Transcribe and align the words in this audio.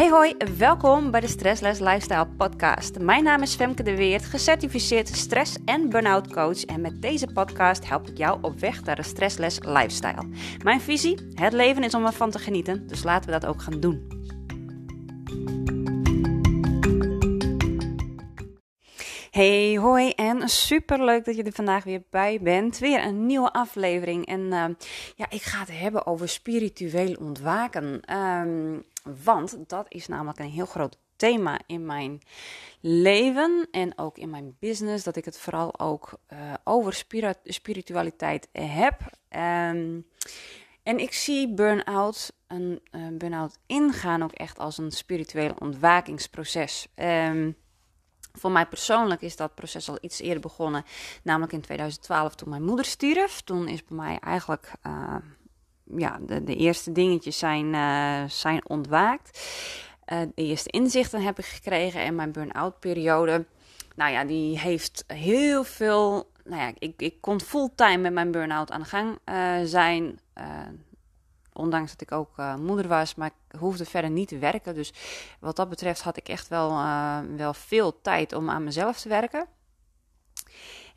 Hey 0.00 0.10
hoi, 0.10 0.36
welkom 0.58 1.10
bij 1.10 1.20
de 1.20 1.26
Stressless 1.26 1.80
Lifestyle 1.80 2.26
podcast. 2.26 2.98
Mijn 2.98 3.24
naam 3.24 3.42
is 3.42 3.54
Femke 3.54 3.82
de 3.82 3.96
Weert, 3.96 4.24
gecertificeerd 4.24 5.08
stress- 5.08 5.56
en 5.64 5.88
burn-out 5.88 6.32
coach 6.32 6.64
en 6.64 6.80
met 6.80 7.02
deze 7.02 7.26
podcast 7.26 7.88
help 7.88 8.08
ik 8.08 8.18
jou 8.18 8.38
op 8.42 8.58
weg 8.58 8.84
naar 8.84 8.98
een 8.98 9.04
stressless 9.04 9.58
lifestyle. 9.58 10.28
Mijn 10.62 10.80
visie? 10.80 11.18
Het 11.34 11.52
leven 11.52 11.82
is 11.82 11.94
om 11.94 12.06
ervan 12.06 12.30
te 12.30 12.38
genieten, 12.38 12.86
dus 12.86 13.02
laten 13.02 13.30
we 13.30 13.40
dat 13.40 13.50
ook 13.50 13.62
gaan 13.62 13.80
doen. 13.80 14.18
Hey, 19.30 19.78
hoi 19.78 20.10
en 20.10 20.48
super 20.48 21.04
leuk 21.04 21.24
dat 21.24 21.36
je 21.36 21.42
er 21.42 21.52
vandaag 21.52 21.84
weer 21.84 22.02
bij 22.10 22.38
bent. 22.42 22.78
Weer 22.78 23.04
een 23.04 23.26
nieuwe 23.26 23.52
aflevering. 23.52 24.26
En 24.26 24.40
uh, 24.40 24.64
ja, 25.14 25.26
ik 25.28 25.42
ga 25.42 25.58
het 25.58 25.78
hebben 25.78 26.06
over 26.06 26.28
spiritueel 26.28 27.16
ontwaken. 27.20 28.16
Um, 28.16 28.84
want 29.24 29.56
dat 29.66 29.86
is 29.88 30.08
namelijk 30.08 30.38
een 30.38 30.50
heel 30.50 30.66
groot 30.66 30.98
thema 31.16 31.60
in 31.66 31.86
mijn 31.86 32.20
leven 32.80 33.68
en 33.70 33.98
ook 33.98 34.18
in 34.18 34.30
mijn 34.30 34.56
business. 34.58 35.04
Dat 35.04 35.16
ik 35.16 35.24
het 35.24 35.38
vooral 35.38 35.80
ook 35.80 36.12
uh, 36.32 36.54
over 36.64 37.04
spiritualiteit 37.44 38.48
heb. 38.52 39.00
Um, 39.36 40.06
en 40.82 40.98
ik 40.98 41.12
zie 41.12 41.54
burn-out, 41.54 42.32
een 42.46 42.80
uh, 42.92 43.06
burn-out 43.12 43.58
ingaan 43.66 44.22
ook 44.22 44.32
echt 44.32 44.58
als 44.58 44.78
een 44.78 44.90
spiritueel 44.90 45.54
ontwakingsproces. 45.58 46.86
Um, 46.94 47.56
voor 48.32 48.50
mij 48.50 48.66
persoonlijk 48.66 49.20
is 49.20 49.36
dat 49.36 49.54
proces 49.54 49.88
al 49.88 49.98
iets 50.00 50.20
eerder 50.20 50.40
begonnen, 50.40 50.84
namelijk 51.22 51.52
in 51.52 51.60
2012 51.60 52.34
toen 52.34 52.48
mijn 52.48 52.64
moeder 52.64 52.84
stierf. 52.84 53.40
Toen 53.40 53.68
is 53.68 53.84
bij 53.84 53.96
mij 53.96 54.18
eigenlijk 54.18 54.72
uh, 54.86 55.16
ja, 55.96 56.18
de, 56.26 56.56
eerste 56.56 56.92
dingetjes 56.92 57.38
zijn, 57.38 57.74
uh, 57.74 58.22
zijn 58.28 58.68
ontwaakt. 58.68 59.40
Uh, 60.12 60.20
de 60.20 60.42
eerste 60.42 60.70
inzichten 60.70 61.22
heb 61.22 61.38
ik 61.38 61.44
gekregen 61.44 62.00
en 62.00 62.14
mijn 62.14 62.32
burn-out 62.32 62.78
periode. 62.78 63.44
Nou 63.96 64.12
ja, 64.12 64.24
die 64.24 64.58
heeft 64.58 65.04
heel 65.06 65.64
veel. 65.64 66.30
Nou 66.44 66.62
ja, 66.62 66.72
ik, 66.78 66.94
ik 66.96 67.20
kon 67.20 67.40
fulltime 67.40 67.96
met 67.96 68.12
mijn 68.12 68.30
burn-out 68.30 68.70
aan 68.70 68.80
de 68.80 68.88
gang 68.88 69.18
zijn 69.68 70.20
ondanks 71.52 71.90
dat 71.90 72.00
ik 72.00 72.12
ook 72.12 72.56
moeder 72.58 72.88
was, 72.88 73.14
maar 73.14 73.30
ik 73.50 73.58
hoefde 73.58 73.84
verder 73.84 74.10
niet 74.10 74.28
te 74.28 74.38
werken. 74.38 74.74
Dus 74.74 74.92
wat 75.40 75.56
dat 75.56 75.68
betreft 75.68 76.02
had 76.02 76.16
ik 76.16 76.28
echt 76.28 76.48
wel, 76.48 76.82
wel 77.36 77.54
veel 77.54 78.00
tijd 78.00 78.32
om 78.32 78.50
aan 78.50 78.64
mezelf 78.64 79.00
te 79.00 79.08
werken. 79.08 79.46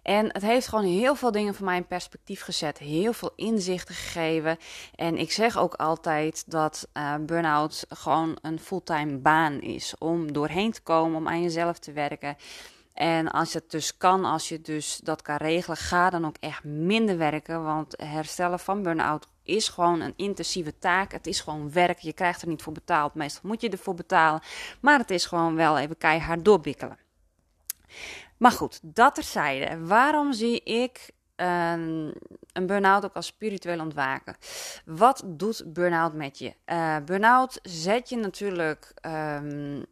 En 0.03 0.25
het 0.25 0.41
heeft 0.41 0.67
gewoon 0.67 0.85
heel 0.85 1.15
veel 1.15 1.31
dingen 1.31 1.55
voor 1.55 1.65
mij 1.65 1.77
in 1.77 1.87
perspectief 1.87 2.41
gezet. 2.41 2.77
Heel 2.77 3.13
veel 3.13 3.31
inzichten 3.35 3.95
gegeven. 3.95 4.57
En 4.95 5.17
ik 5.17 5.31
zeg 5.31 5.57
ook 5.57 5.73
altijd 5.73 6.51
dat 6.51 6.87
uh, 6.93 7.15
burn-out 7.19 7.85
gewoon 7.89 8.37
een 8.41 8.59
fulltime 8.59 9.17
baan 9.17 9.61
is. 9.61 9.95
Om 9.97 10.33
doorheen 10.33 10.71
te 10.71 10.81
komen, 10.81 11.17
om 11.17 11.27
aan 11.27 11.41
jezelf 11.41 11.79
te 11.79 11.91
werken. 11.91 12.37
En 12.93 13.31
als 13.31 13.53
het 13.53 13.71
dus 13.71 13.97
kan, 13.97 14.25
als 14.25 14.49
je 14.49 14.61
dus 14.61 14.99
dat 15.03 15.21
kan 15.21 15.35
regelen, 15.35 15.77
ga 15.77 16.09
dan 16.09 16.25
ook 16.25 16.37
echt 16.39 16.63
minder 16.63 17.17
werken. 17.17 17.63
Want 17.63 17.93
herstellen 17.97 18.59
van 18.59 18.83
burn-out 18.83 19.27
is 19.43 19.67
gewoon 19.67 20.01
een 20.01 20.13
intensieve 20.15 20.79
taak. 20.79 21.11
Het 21.11 21.27
is 21.27 21.41
gewoon 21.41 21.71
werk. 21.71 21.99
Je 21.99 22.13
krijgt 22.13 22.41
er 22.41 22.47
niet 22.47 22.61
voor 22.61 22.73
betaald. 22.73 23.13
Meestal 23.13 23.41
moet 23.43 23.61
je 23.61 23.69
ervoor 23.69 23.95
betalen. 23.95 24.41
Maar 24.79 24.99
het 24.99 25.11
is 25.11 25.25
gewoon 25.25 25.55
wel 25.55 25.77
even 25.77 25.97
keihard 25.97 26.45
doorbikkelen. 26.45 26.97
Maar 28.43 28.51
goed, 28.51 28.79
dat 28.83 29.15
terzijde. 29.15 29.85
Waarom 29.85 30.33
zie 30.33 30.63
ik 30.63 31.09
een, 31.35 32.13
een 32.53 32.65
burn-out 32.65 33.05
ook 33.05 33.15
als 33.15 33.25
spiritueel 33.25 33.79
ontwaken? 33.79 34.35
Wat 34.85 35.23
doet 35.25 35.63
burn-out 35.73 36.13
met 36.13 36.39
je? 36.39 36.53
Uh, 36.65 36.97
burn-out 37.05 37.59
zet 37.61 38.09
je 38.09 38.17
natuurlijk 38.17 38.93
um, 39.05 39.85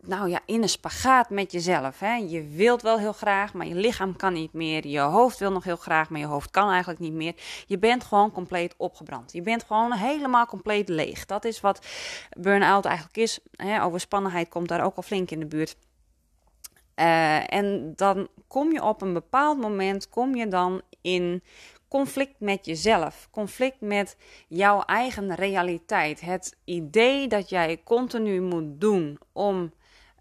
nou 0.00 0.28
ja, 0.28 0.40
in 0.46 0.62
een 0.62 0.68
spagaat 0.68 1.30
met 1.30 1.52
jezelf. 1.52 1.98
Hè? 1.98 2.14
Je 2.14 2.46
wilt 2.48 2.82
wel 2.82 2.98
heel 2.98 3.12
graag, 3.12 3.52
maar 3.52 3.66
je 3.66 3.74
lichaam 3.74 4.16
kan 4.16 4.32
niet 4.32 4.52
meer. 4.52 4.86
Je 4.86 5.00
hoofd 5.00 5.38
wil 5.38 5.52
nog 5.52 5.64
heel 5.64 5.76
graag, 5.76 6.10
maar 6.10 6.20
je 6.20 6.26
hoofd 6.26 6.50
kan 6.50 6.70
eigenlijk 6.70 7.00
niet 7.00 7.12
meer. 7.12 7.34
Je 7.66 7.78
bent 7.78 8.04
gewoon 8.04 8.32
compleet 8.32 8.74
opgebrand. 8.76 9.32
Je 9.32 9.42
bent 9.42 9.64
gewoon 9.64 9.92
helemaal 9.92 10.46
compleet 10.46 10.88
leeg. 10.88 11.26
Dat 11.26 11.44
is 11.44 11.60
wat 11.60 11.86
burn-out 12.38 12.84
eigenlijk 12.84 13.16
is. 13.16 13.38
Hè? 13.56 13.82
Overspannenheid 13.82 14.48
komt 14.48 14.68
daar 14.68 14.84
ook 14.84 14.96
al 14.96 15.02
flink 15.02 15.30
in 15.30 15.40
de 15.40 15.46
buurt. 15.46 15.76
Uh, 16.96 17.52
en 17.54 17.92
dan 17.96 18.28
kom 18.46 18.72
je 18.72 18.82
op 18.82 19.02
een 19.02 19.12
bepaald 19.12 19.58
moment, 19.58 20.08
kom 20.08 20.34
je 20.34 20.48
dan 20.48 20.82
in 21.00 21.42
conflict 21.88 22.40
met 22.40 22.66
jezelf, 22.66 23.28
conflict 23.30 23.80
met 23.80 24.16
jouw 24.48 24.82
eigen 24.82 25.34
realiteit. 25.34 26.20
Het 26.20 26.56
idee 26.64 27.28
dat 27.28 27.48
jij 27.48 27.80
continu 27.84 28.40
moet 28.40 28.80
doen 28.80 29.18
om 29.32 29.72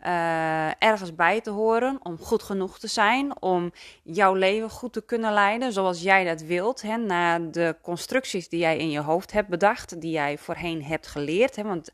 uh, 0.05 0.83
ergens 0.83 1.15
bij 1.15 1.41
te 1.41 1.49
horen, 1.49 1.99
om 2.03 2.17
goed 2.17 2.43
genoeg 2.43 2.79
te 2.79 2.87
zijn, 2.87 3.41
om 3.41 3.71
jouw 4.03 4.33
leven 4.33 4.69
goed 4.69 4.93
te 4.93 5.05
kunnen 5.05 5.33
leiden 5.33 5.73
zoals 5.73 6.01
jij 6.01 6.23
dat 6.23 6.41
wilt, 6.41 6.81
hè, 6.81 6.97
naar 6.97 7.51
de 7.51 7.75
constructies 7.81 8.49
die 8.49 8.59
jij 8.59 8.77
in 8.77 8.89
je 8.89 8.99
hoofd 8.99 9.31
hebt 9.31 9.47
bedacht, 9.47 10.01
die 10.01 10.11
jij 10.11 10.37
voorheen 10.37 10.83
hebt 10.83 11.07
geleerd. 11.07 11.55
Hè, 11.55 11.63
want 11.63 11.91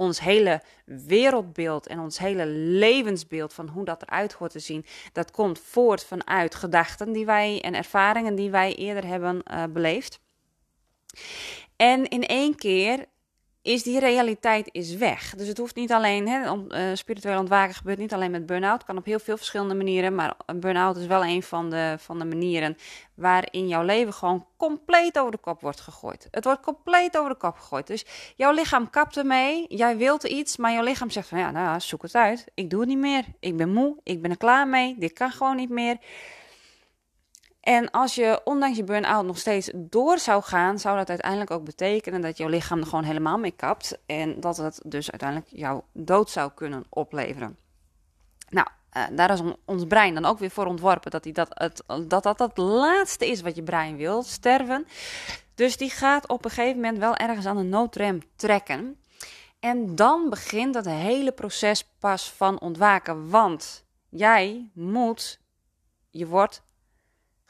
ons 0.00 0.20
hele 0.20 0.62
wereldbeeld 0.84 1.86
en 1.86 1.98
ons 1.98 2.18
hele 2.18 2.46
levensbeeld 2.46 3.52
van 3.52 3.68
hoe 3.68 3.84
dat 3.84 4.02
eruit 4.02 4.32
hoort 4.32 4.50
te 4.50 4.58
zien, 4.58 4.84
dat 5.12 5.30
komt 5.30 5.58
voort 5.58 6.04
vanuit 6.04 6.54
gedachten 6.54 7.12
die 7.12 7.26
wij 7.26 7.60
en 7.60 7.74
ervaringen 7.74 8.34
die 8.34 8.50
wij 8.50 8.74
eerder 8.74 9.06
hebben 9.06 9.42
uh, 9.50 9.64
beleefd. 9.70 10.20
En 11.76 12.08
in 12.08 12.26
één 12.26 12.54
keer 12.54 13.06
is 13.62 13.82
die 13.82 13.98
realiteit 13.98 14.68
is 14.72 14.94
weg. 14.94 15.34
Dus 15.36 15.48
het 15.48 15.58
hoeft 15.58 15.74
niet 15.74 15.92
alleen, 15.92 16.28
hè, 16.28 16.54
uh, 16.54 16.94
spiritueel 16.94 17.38
ontwaken 17.38 17.74
gebeurt 17.74 17.98
niet 17.98 18.12
alleen 18.12 18.30
met 18.30 18.46
burn-out. 18.46 18.84
kan 18.84 18.96
op 18.96 19.04
heel 19.04 19.18
veel 19.18 19.36
verschillende 19.36 19.74
manieren. 19.74 20.14
Maar 20.14 20.34
een 20.46 20.60
burn-out 20.60 20.96
is 20.96 21.06
wel 21.06 21.24
een 21.24 21.42
van 21.42 21.70
de, 21.70 21.96
van 21.98 22.18
de 22.18 22.24
manieren 22.24 22.76
waarin 23.14 23.68
jouw 23.68 23.82
leven 23.82 24.12
gewoon 24.12 24.46
compleet 24.56 25.18
over 25.18 25.30
de 25.30 25.38
kop 25.38 25.60
wordt 25.60 25.80
gegooid. 25.80 26.28
Het 26.30 26.44
wordt 26.44 26.60
compleet 26.60 27.18
over 27.18 27.30
de 27.30 27.36
kop 27.36 27.56
gegooid. 27.56 27.86
Dus 27.86 28.04
jouw 28.36 28.52
lichaam 28.52 28.90
kapt 28.90 29.16
ermee. 29.16 29.64
Jij 29.68 29.96
wilt 29.96 30.24
iets, 30.24 30.56
maar 30.56 30.72
jouw 30.72 30.84
lichaam 30.84 31.10
zegt 31.10 31.28
van 31.28 31.38
ja, 31.38 31.50
nou 31.50 31.80
zoek 31.80 32.02
het 32.02 32.14
uit. 32.14 32.44
Ik 32.54 32.70
doe 32.70 32.80
het 32.80 32.88
niet 32.88 32.98
meer. 32.98 33.24
Ik 33.40 33.56
ben 33.56 33.72
moe. 33.72 33.96
Ik 34.02 34.22
ben 34.22 34.30
er 34.30 34.36
klaar 34.36 34.68
mee. 34.68 34.96
Dit 34.98 35.12
kan 35.12 35.30
gewoon 35.30 35.56
niet 35.56 35.70
meer. 35.70 35.96
En 37.60 37.90
als 37.90 38.14
je 38.14 38.40
ondanks 38.44 38.76
je 38.76 38.84
burn-out 38.84 39.24
nog 39.24 39.38
steeds 39.38 39.70
door 39.74 40.18
zou 40.18 40.42
gaan, 40.42 40.78
zou 40.78 40.96
dat 40.96 41.08
uiteindelijk 41.08 41.50
ook 41.50 41.64
betekenen 41.64 42.20
dat 42.20 42.36
jouw 42.36 42.48
lichaam 42.48 42.78
er 42.78 42.86
gewoon 42.86 43.04
helemaal 43.04 43.38
mee 43.38 43.50
kapt. 43.50 43.98
En 44.06 44.40
dat 44.40 44.56
het 44.56 44.80
dus 44.84 45.10
uiteindelijk 45.10 45.50
jouw 45.50 45.84
dood 45.92 46.30
zou 46.30 46.50
kunnen 46.54 46.84
opleveren. 46.88 47.56
Nou, 48.48 48.66
uh, 48.96 49.04
daar 49.12 49.30
is 49.30 49.40
ons 49.64 49.84
brein 49.84 50.14
dan 50.14 50.24
ook 50.24 50.38
weer 50.38 50.50
voor 50.50 50.66
ontworpen 50.66 51.10
dat, 51.10 51.22
die 51.22 51.32
dat, 51.32 51.48
het, 51.50 51.82
dat 52.08 52.22
dat 52.22 52.38
het 52.38 52.56
laatste 52.56 53.26
is 53.26 53.40
wat 53.40 53.56
je 53.56 53.62
brein 53.62 53.96
wil, 53.96 54.22
sterven. 54.22 54.86
Dus 55.54 55.76
die 55.76 55.90
gaat 55.90 56.28
op 56.28 56.44
een 56.44 56.50
gegeven 56.50 56.80
moment 56.80 56.98
wel 56.98 57.16
ergens 57.16 57.46
aan 57.46 57.56
de 57.56 57.62
noodrem 57.62 58.20
trekken. 58.36 59.00
En 59.58 59.94
dan 59.94 60.30
begint 60.30 60.74
dat 60.74 60.84
hele 60.84 61.32
proces 61.32 61.84
pas 61.98 62.30
van 62.30 62.60
ontwaken. 62.60 63.30
Want 63.30 63.84
jij 64.08 64.70
moet, 64.74 65.40
je 66.10 66.26
wordt 66.26 66.62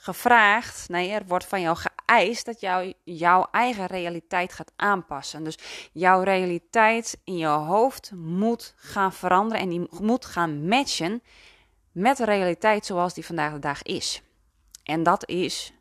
gevraagd, 0.03 0.89
nee, 0.89 1.11
er 1.11 1.27
wordt 1.27 1.45
van 1.45 1.61
jou 1.61 1.77
geëist 1.77 2.45
dat 2.45 2.61
jou 2.61 2.95
jouw 3.05 3.49
eigen 3.51 3.87
realiteit 3.87 4.53
gaat 4.53 4.73
aanpassen. 4.77 5.45
Dus 5.45 5.59
jouw 5.93 6.23
realiteit 6.23 7.21
in 7.25 7.37
je 7.37 7.47
hoofd 7.47 8.11
moet 8.15 8.75
gaan 8.77 9.13
veranderen 9.13 9.63
en 9.63 9.69
die 9.69 9.89
moet 10.01 10.25
gaan 10.25 10.69
matchen 10.69 11.23
met 11.93 12.17
de 12.17 12.25
realiteit 12.25 12.87
zoals 12.87 13.15
die 13.15 13.27
vandaag 13.27 13.53
de 13.53 13.59
dag 13.59 13.83
is. 13.83 14.23
En 14.83 15.03
dat 15.03 15.29
is 15.29 15.73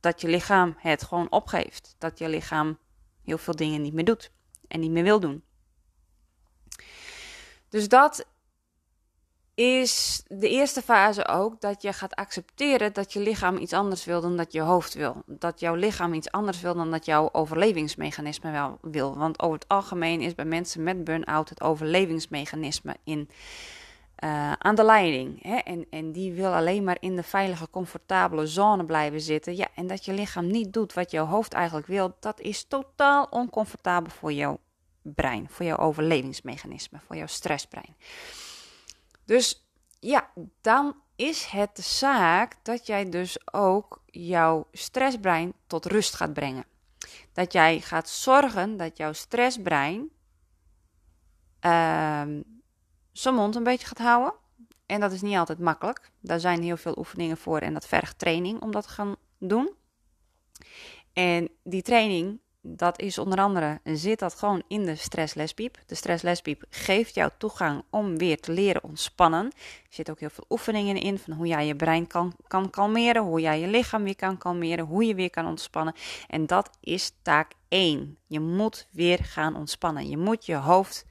dat 0.00 0.20
je 0.20 0.28
lichaam 0.28 0.74
het 0.78 1.02
gewoon 1.02 1.30
opgeeft. 1.30 1.94
Dat 1.98 2.18
je 2.18 2.28
lichaam 2.28 2.78
heel 3.24 3.38
veel 3.38 3.56
dingen 3.56 3.82
niet 3.82 3.94
meer 3.94 4.04
doet 4.04 4.30
en 4.68 4.80
niet 4.80 4.90
meer 4.90 5.02
wil 5.02 5.20
doen. 5.20 5.44
Dus 7.68 7.88
dat 7.88 8.26
is 9.54 10.22
de 10.26 10.48
eerste 10.48 10.82
fase 10.82 11.28
ook 11.28 11.60
dat 11.60 11.82
je 11.82 11.92
gaat 11.92 12.14
accepteren 12.14 12.92
dat 12.92 13.12
je 13.12 13.20
lichaam 13.20 13.56
iets 13.56 13.72
anders 13.72 14.04
wil 14.04 14.20
dan 14.20 14.36
dat 14.36 14.52
je 14.52 14.60
hoofd 14.60 14.94
wil. 14.94 15.22
Dat 15.26 15.60
jouw 15.60 15.74
lichaam 15.74 16.14
iets 16.14 16.30
anders 16.30 16.60
wil 16.60 16.74
dan 16.74 16.90
dat 16.90 17.04
jouw 17.04 17.28
overlevingsmechanisme 17.32 18.50
wel 18.50 18.78
wil. 18.80 19.16
Want 19.16 19.42
over 19.42 19.58
het 19.58 19.68
algemeen 19.68 20.20
is 20.20 20.34
bij 20.34 20.44
mensen 20.44 20.82
met 20.82 21.04
burn-out 21.04 21.48
het 21.48 21.60
overlevingsmechanisme 21.60 22.96
in, 23.04 23.28
uh, 24.24 24.52
aan 24.52 24.74
de 24.74 24.84
leiding. 24.84 25.42
Hè? 25.42 25.56
En, 25.56 25.86
en 25.90 26.12
die 26.12 26.32
wil 26.32 26.54
alleen 26.54 26.84
maar 26.84 26.96
in 27.00 27.16
de 27.16 27.22
veilige, 27.22 27.70
comfortabele 27.70 28.46
zone 28.46 28.84
blijven 28.84 29.20
zitten. 29.20 29.56
Ja, 29.56 29.68
en 29.74 29.86
dat 29.86 30.04
je 30.04 30.12
lichaam 30.12 30.46
niet 30.46 30.72
doet 30.72 30.92
wat 30.92 31.10
jouw 31.10 31.26
hoofd 31.26 31.52
eigenlijk 31.52 31.86
wil, 31.86 32.16
dat 32.20 32.40
is 32.40 32.64
totaal 32.64 33.26
oncomfortabel 33.30 34.10
voor 34.10 34.32
jouw 34.32 34.58
brein, 35.02 35.46
voor 35.50 35.66
jouw 35.66 35.76
overlevingsmechanisme, 35.76 37.00
voor 37.06 37.16
jouw 37.16 37.26
stressbrein. 37.26 37.96
Dus 39.24 39.66
ja, 40.00 40.30
dan 40.60 40.96
is 41.16 41.44
het 41.44 41.76
de 41.76 41.82
zaak 41.82 42.56
dat 42.62 42.86
jij 42.86 43.08
dus 43.08 43.52
ook 43.52 44.02
jouw 44.06 44.68
stressbrein 44.72 45.52
tot 45.66 45.86
rust 45.86 46.14
gaat 46.14 46.32
brengen. 46.32 46.64
Dat 47.32 47.52
jij 47.52 47.80
gaat 47.80 48.08
zorgen 48.08 48.76
dat 48.76 48.96
jouw 48.96 49.12
stressbrein 49.12 50.10
ehm, 51.60 52.42
zijn 53.12 53.34
mond 53.34 53.56
een 53.56 53.62
beetje 53.62 53.86
gaat 53.86 53.98
houden. 53.98 54.34
En 54.86 55.00
dat 55.00 55.12
is 55.12 55.22
niet 55.22 55.36
altijd 55.36 55.58
makkelijk. 55.58 56.10
Daar 56.20 56.40
zijn 56.40 56.62
heel 56.62 56.76
veel 56.76 56.94
oefeningen 56.98 57.36
voor 57.36 57.58
en 57.58 57.72
dat 57.72 57.86
vergt 57.86 58.18
training 58.18 58.60
om 58.60 58.70
dat 58.70 58.82
te 58.82 58.88
gaan 58.88 59.16
doen. 59.38 59.74
En 61.12 61.48
die 61.62 61.82
training, 61.82 62.40
dat 62.62 63.00
is 63.00 63.18
onder 63.18 63.38
andere, 63.38 63.80
zit 63.84 64.18
dat 64.18 64.34
gewoon 64.34 64.62
in 64.68 64.84
de 64.84 64.96
stresslesbiep. 64.96 65.78
De 65.86 65.94
stresslesbiep 65.94 66.64
geeft 66.70 67.14
jou 67.14 67.30
toegang 67.38 67.82
om 67.90 68.18
weer 68.18 68.40
te 68.40 68.52
leren 68.52 68.84
ontspannen. 68.84 69.44
Er 69.44 69.88
zitten 69.88 70.14
ook 70.14 70.20
heel 70.20 70.30
veel 70.30 70.44
oefeningen 70.48 70.96
in 70.96 71.18
van 71.18 71.32
hoe 71.32 71.46
jij 71.46 71.66
je 71.66 71.76
brein 71.76 72.06
kan, 72.06 72.34
kan 72.46 72.70
kalmeren, 72.70 73.22
hoe 73.22 73.40
jij 73.40 73.60
je 73.60 73.66
lichaam 73.66 74.02
weer 74.02 74.16
kan 74.16 74.38
kalmeren, 74.38 74.84
hoe 74.84 75.04
je 75.04 75.14
weer 75.14 75.30
kan 75.30 75.46
ontspannen. 75.46 75.94
En 76.28 76.46
dat 76.46 76.70
is 76.80 77.12
taak 77.22 77.52
1. 77.68 78.18
Je 78.26 78.40
moet 78.40 78.86
weer 78.90 79.18
gaan 79.22 79.56
ontspannen. 79.56 80.08
Je 80.08 80.18
moet 80.18 80.46
je 80.46 80.54
hoofd 80.54 81.06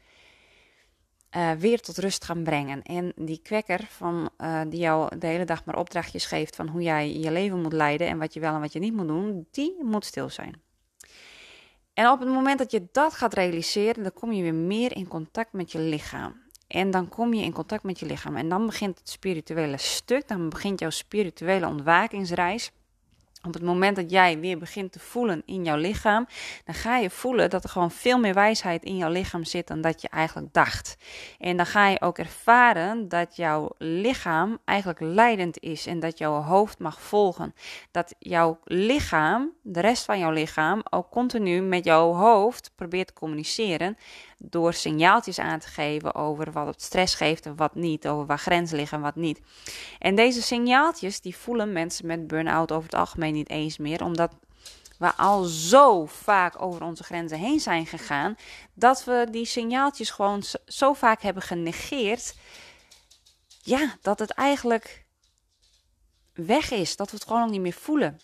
uh, 1.37 1.51
weer 1.51 1.81
tot 1.81 1.97
rust 1.97 2.25
gaan 2.25 2.43
brengen. 2.43 2.81
En 2.81 3.13
die 3.15 3.41
kwekker 3.43 3.85
van, 3.89 4.29
uh, 4.37 4.61
die 4.67 4.79
jou 4.79 5.17
de 5.17 5.27
hele 5.27 5.45
dag 5.45 5.65
maar 5.65 5.77
opdrachtjes 5.77 6.25
geeft 6.25 6.55
van 6.55 6.67
hoe 6.67 6.81
jij 6.81 7.17
je 7.17 7.31
leven 7.31 7.61
moet 7.61 7.73
leiden 7.73 8.07
en 8.07 8.17
wat 8.17 8.33
je 8.33 8.39
wel 8.39 8.53
en 8.53 8.59
wat 8.59 8.73
je 8.73 8.79
niet 8.79 8.93
moet 8.93 9.07
doen, 9.07 9.47
die 9.51 9.83
moet 9.83 10.05
stil 10.05 10.29
zijn. 10.29 10.69
En 11.93 12.09
op 12.09 12.19
het 12.19 12.29
moment 12.29 12.57
dat 12.57 12.71
je 12.71 12.87
dat 12.91 13.13
gaat 13.13 13.33
realiseren, 13.33 14.03
dan 14.03 14.13
kom 14.13 14.31
je 14.31 14.41
weer 14.41 14.53
meer 14.53 14.95
in 14.95 15.07
contact 15.07 15.53
met 15.53 15.71
je 15.71 15.79
lichaam. 15.79 16.41
En 16.67 16.91
dan 16.91 17.09
kom 17.09 17.33
je 17.33 17.43
in 17.43 17.53
contact 17.53 17.83
met 17.83 17.99
je 17.99 18.05
lichaam. 18.05 18.35
En 18.35 18.49
dan 18.49 18.65
begint 18.65 18.99
het 18.99 19.09
spirituele 19.09 19.77
stuk, 19.77 20.27
dan 20.27 20.49
begint 20.49 20.79
jouw 20.79 20.89
spirituele 20.89 21.67
ontwakingsreis. 21.67 22.71
Op 23.43 23.53
het 23.53 23.63
moment 23.63 23.95
dat 23.95 24.11
jij 24.11 24.39
weer 24.39 24.57
begint 24.57 24.91
te 24.91 24.99
voelen 24.99 25.41
in 25.45 25.63
jouw 25.63 25.77
lichaam, 25.77 26.27
dan 26.65 26.75
ga 26.75 26.97
je 26.97 27.09
voelen 27.09 27.49
dat 27.49 27.63
er 27.63 27.69
gewoon 27.69 27.91
veel 27.91 28.19
meer 28.19 28.33
wijsheid 28.33 28.83
in 28.83 28.97
jouw 28.97 29.09
lichaam 29.09 29.43
zit 29.43 29.67
dan 29.67 29.81
dat 29.81 30.01
je 30.01 30.09
eigenlijk 30.09 30.53
dacht. 30.53 30.97
En 31.39 31.57
dan 31.57 31.65
ga 31.65 31.87
je 31.87 32.01
ook 32.01 32.17
ervaren 32.17 33.09
dat 33.09 33.35
jouw 33.35 33.69
lichaam 33.77 34.57
eigenlijk 34.65 34.99
leidend 34.99 35.59
is 35.59 35.85
en 35.85 35.99
dat 35.99 36.17
jouw 36.17 36.41
hoofd 36.41 36.79
mag 36.79 37.01
volgen. 37.01 37.53
Dat 37.91 38.15
jouw 38.19 38.59
lichaam, 38.63 39.51
de 39.61 39.79
rest 39.79 40.05
van 40.05 40.19
jouw 40.19 40.31
lichaam, 40.31 40.81
ook 40.89 41.09
continu 41.09 41.61
met 41.61 41.85
jouw 41.85 42.13
hoofd 42.13 42.71
probeert 42.75 43.07
te 43.07 43.13
communiceren 43.13 43.97
door 44.43 44.73
signaaltjes 44.73 45.39
aan 45.39 45.59
te 45.59 45.67
geven 45.67 46.15
over 46.15 46.51
wat 46.51 46.67
het 46.67 46.81
stress 46.81 47.15
geeft 47.15 47.45
en 47.45 47.55
wat 47.55 47.75
niet, 47.75 48.07
over 48.07 48.25
waar 48.25 48.39
grenzen 48.39 48.77
liggen 48.77 48.97
en 48.97 49.03
wat 49.03 49.15
niet. 49.15 49.41
En 49.99 50.15
deze 50.15 50.41
signaaltjes 50.41 51.21
die 51.21 51.35
voelen 51.35 51.71
mensen 51.71 52.07
met 52.07 52.27
burn-out 52.27 52.71
over 52.71 52.83
het 52.83 52.99
algemeen 52.99 53.33
niet 53.33 53.49
eens 53.49 53.77
meer, 53.77 54.03
omdat 54.03 54.31
we 54.97 55.15
al 55.15 55.43
zo 55.43 56.05
vaak 56.05 56.61
over 56.61 56.83
onze 56.83 57.03
grenzen 57.03 57.37
heen 57.37 57.59
zijn 57.59 57.85
gegaan, 57.85 58.35
dat 58.73 59.03
we 59.03 59.27
die 59.31 59.45
signaaltjes 59.45 60.09
gewoon 60.09 60.43
zo 60.65 60.93
vaak 60.93 61.21
hebben 61.21 61.43
genegeerd, 61.43 62.35
ja, 63.61 63.95
dat 64.01 64.19
het 64.19 64.31
eigenlijk 64.31 65.05
weg 66.33 66.71
is, 66.71 66.95
dat 66.95 67.11
we 67.11 67.15
het 67.17 67.27
gewoon 67.27 67.49
niet 67.49 67.61
meer 67.61 67.73
voelen. 67.73 68.19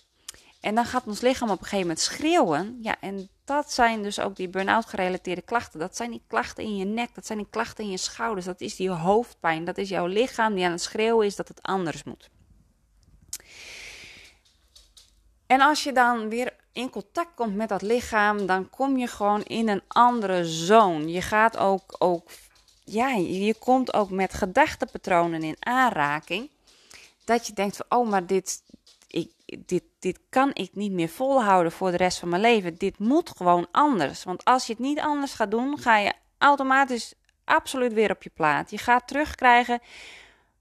En 0.67 0.75
dan 0.75 0.85
gaat 0.85 1.07
ons 1.07 1.21
lichaam 1.21 1.49
op 1.49 1.59
een 1.59 1.63
gegeven 1.63 1.87
moment 1.87 1.99
schreeuwen. 1.99 2.79
Ja, 2.81 2.95
en 2.99 3.29
dat 3.45 3.71
zijn 3.73 4.03
dus 4.03 4.19
ook 4.19 4.35
die 4.35 4.49
burn-out 4.49 4.85
gerelateerde 4.85 5.41
klachten. 5.41 5.79
Dat 5.79 5.95
zijn 5.95 6.11
die 6.11 6.21
klachten 6.27 6.63
in 6.63 6.77
je 6.77 6.85
nek, 6.85 7.15
dat 7.15 7.25
zijn 7.25 7.37
die 7.37 7.47
klachten 7.49 7.83
in 7.83 7.89
je 7.89 7.97
schouders, 7.97 8.45
dat 8.45 8.61
is 8.61 8.75
die 8.75 8.89
hoofdpijn, 8.89 9.65
dat 9.65 9.77
is 9.77 9.89
jouw 9.89 10.05
lichaam 10.05 10.55
die 10.55 10.65
aan 10.65 10.71
het 10.71 10.81
schreeuwen 10.81 11.25
is 11.25 11.35
dat 11.35 11.47
het 11.47 11.61
anders 11.61 12.03
moet. 12.03 12.29
En 15.45 15.61
als 15.61 15.83
je 15.83 15.91
dan 15.91 16.29
weer 16.29 16.53
in 16.71 16.89
contact 16.89 17.33
komt 17.35 17.55
met 17.55 17.69
dat 17.69 17.81
lichaam, 17.81 18.45
dan 18.45 18.69
kom 18.69 18.97
je 18.97 19.07
gewoon 19.07 19.43
in 19.43 19.67
een 19.69 19.83
andere 19.87 20.45
zone. 20.45 21.11
Je 21.11 21.21
gaat 21.21 21.57
ook, 21.57 21.95
ook 21.97 22.29
ja, 22.83 23.09
je 23.15 23.55
komt 23.59 23.93
ook 23.93 24.09
met 24.09 24.33
gedachtepatronen 24.33 25.43
in 25.43 25.55
aanraking. 25.59 26.49
Dat 27.23 27.47
je 27.47 27.53
denkt 27.53 27.75
van, 27.75 27.99
oh, 27.99 28.09
maar 28.09 28.25
dit, 28.25 28.61
dit, 29.65 29.83
dit 29.99 30.19
kan 30.29 30.49
ik 30.53 30.69
niet 30.73 30.91
meer 30.91 31.09
volhouden 31.09 31.71
voor 31.71 31.91
de 31.91 31.97
rest 31.97 32.19
van 32.19 32.29
mijn 32.29 32.41
leven. 32.41 32.75
Dit 32.75 32.99
moet 32.99 33.33
gewoon 33.37 33.67
anders. 33.71 34.23
Want 34.23 34.45
als 34.45 34.65
je 34.67 34.73
het 34.73 34.81
niet 34.81 34.99
anders 34.99 35.33
gaat 35.33 35.51
doen, 35.51 35.79
ga 35.79 35.97
je 35.97 36.13
automatisch 36.37 37.13
absoluut 37.43 37.93
weer 37.93 38.11
op 38.11 38.23
je 38.23 38.31
plaat. 38.33 38.71
Je 38.71 38.77
gaat 38.77 39.07
terugkrijgen 39.07 39.79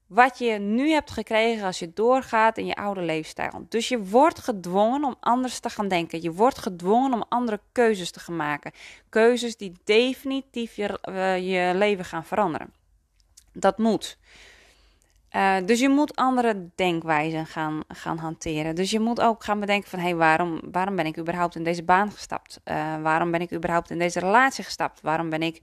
wat 0.07 0.37
je 0.37 0.51
nu 0.51 0.89
hebt 0.89 1.11
gekregen 1.11 1.65
als 1.65 1.79
je 1.79 1.93
doorgaat 1.93 2.57
in 2.57 2.65
je 2.65 2.75
oude 2.75 3.01
leefstijl. 3.01 3.65
Dus 3.69 3.87
je 3.87 4.03
wordt 4.03 4.39
gedwongen 4.39 5.03
om 5.03 5.15
anders 5.19 5.59
te 5.59 5.69
gaan 5.69 5.87
denken. 5.87 6.21
Je 6.21 6.31
wordt 6.31 6.57
gedwongen 6.57 7.13
om 7.13 7.23
andere 7.29 7.59
keuzes 7.71 8.11
te 8.11 8.19
gaan 8.19 8.35
maken. 8.35 8.71
Keuzes 9.09 9.57
die 9.57 9.73
definitief 9.83 10.75
je, 10.75 10.99
uh, 11.09 11.37
je 11.37 11.75
leven 11.75 12.05
gaan 12.05 12.25
veranderen. 12.25 12.73
Dat 13.53 13.77
moet. 13.77 14.17
Uh, 15.37 15.55
dus 15.65 15.79
je 15.79 15.89
moet 15.89 16.15
andere 16.15 16.69
denkwijzen 16.75 17.45
gaan, 17.45 17.83
gaan 17.87 18.17
hanteren. 18.17 18.75
Dus 18.75 18.91
je 18.91 18.99
moet 18.99 19.21
ook 19.21 19.43
gaan 19.43 19.59
bedenken 19.59 19.89
van... 19.89 19.99
hé, 19.99 20.05
hey, 20.05 20.15
waarom, 20.15 20.61
waarom 20.71 20.95
ben 20.95 21.05
ik 21.05 21.17
überhaupt 21.17 21.55
in 21.55 21.63
deze 21.63 21.83
baan 21.83 22.11
gestapt? 22.11 22.59
Uh, 22.65 23.01
waarom 23.01 23.31
ben 23.31 23.41
ik 23.41 23.53
überhaupt 23.53 23.89
in 23.89 23.99
deze 23.99 24.19
relatie 24.19 24.63
gestapt? 24.63 25.01
Waarom 25.01 25.29
ben 25.29 25.41
ik... 25.41 25.61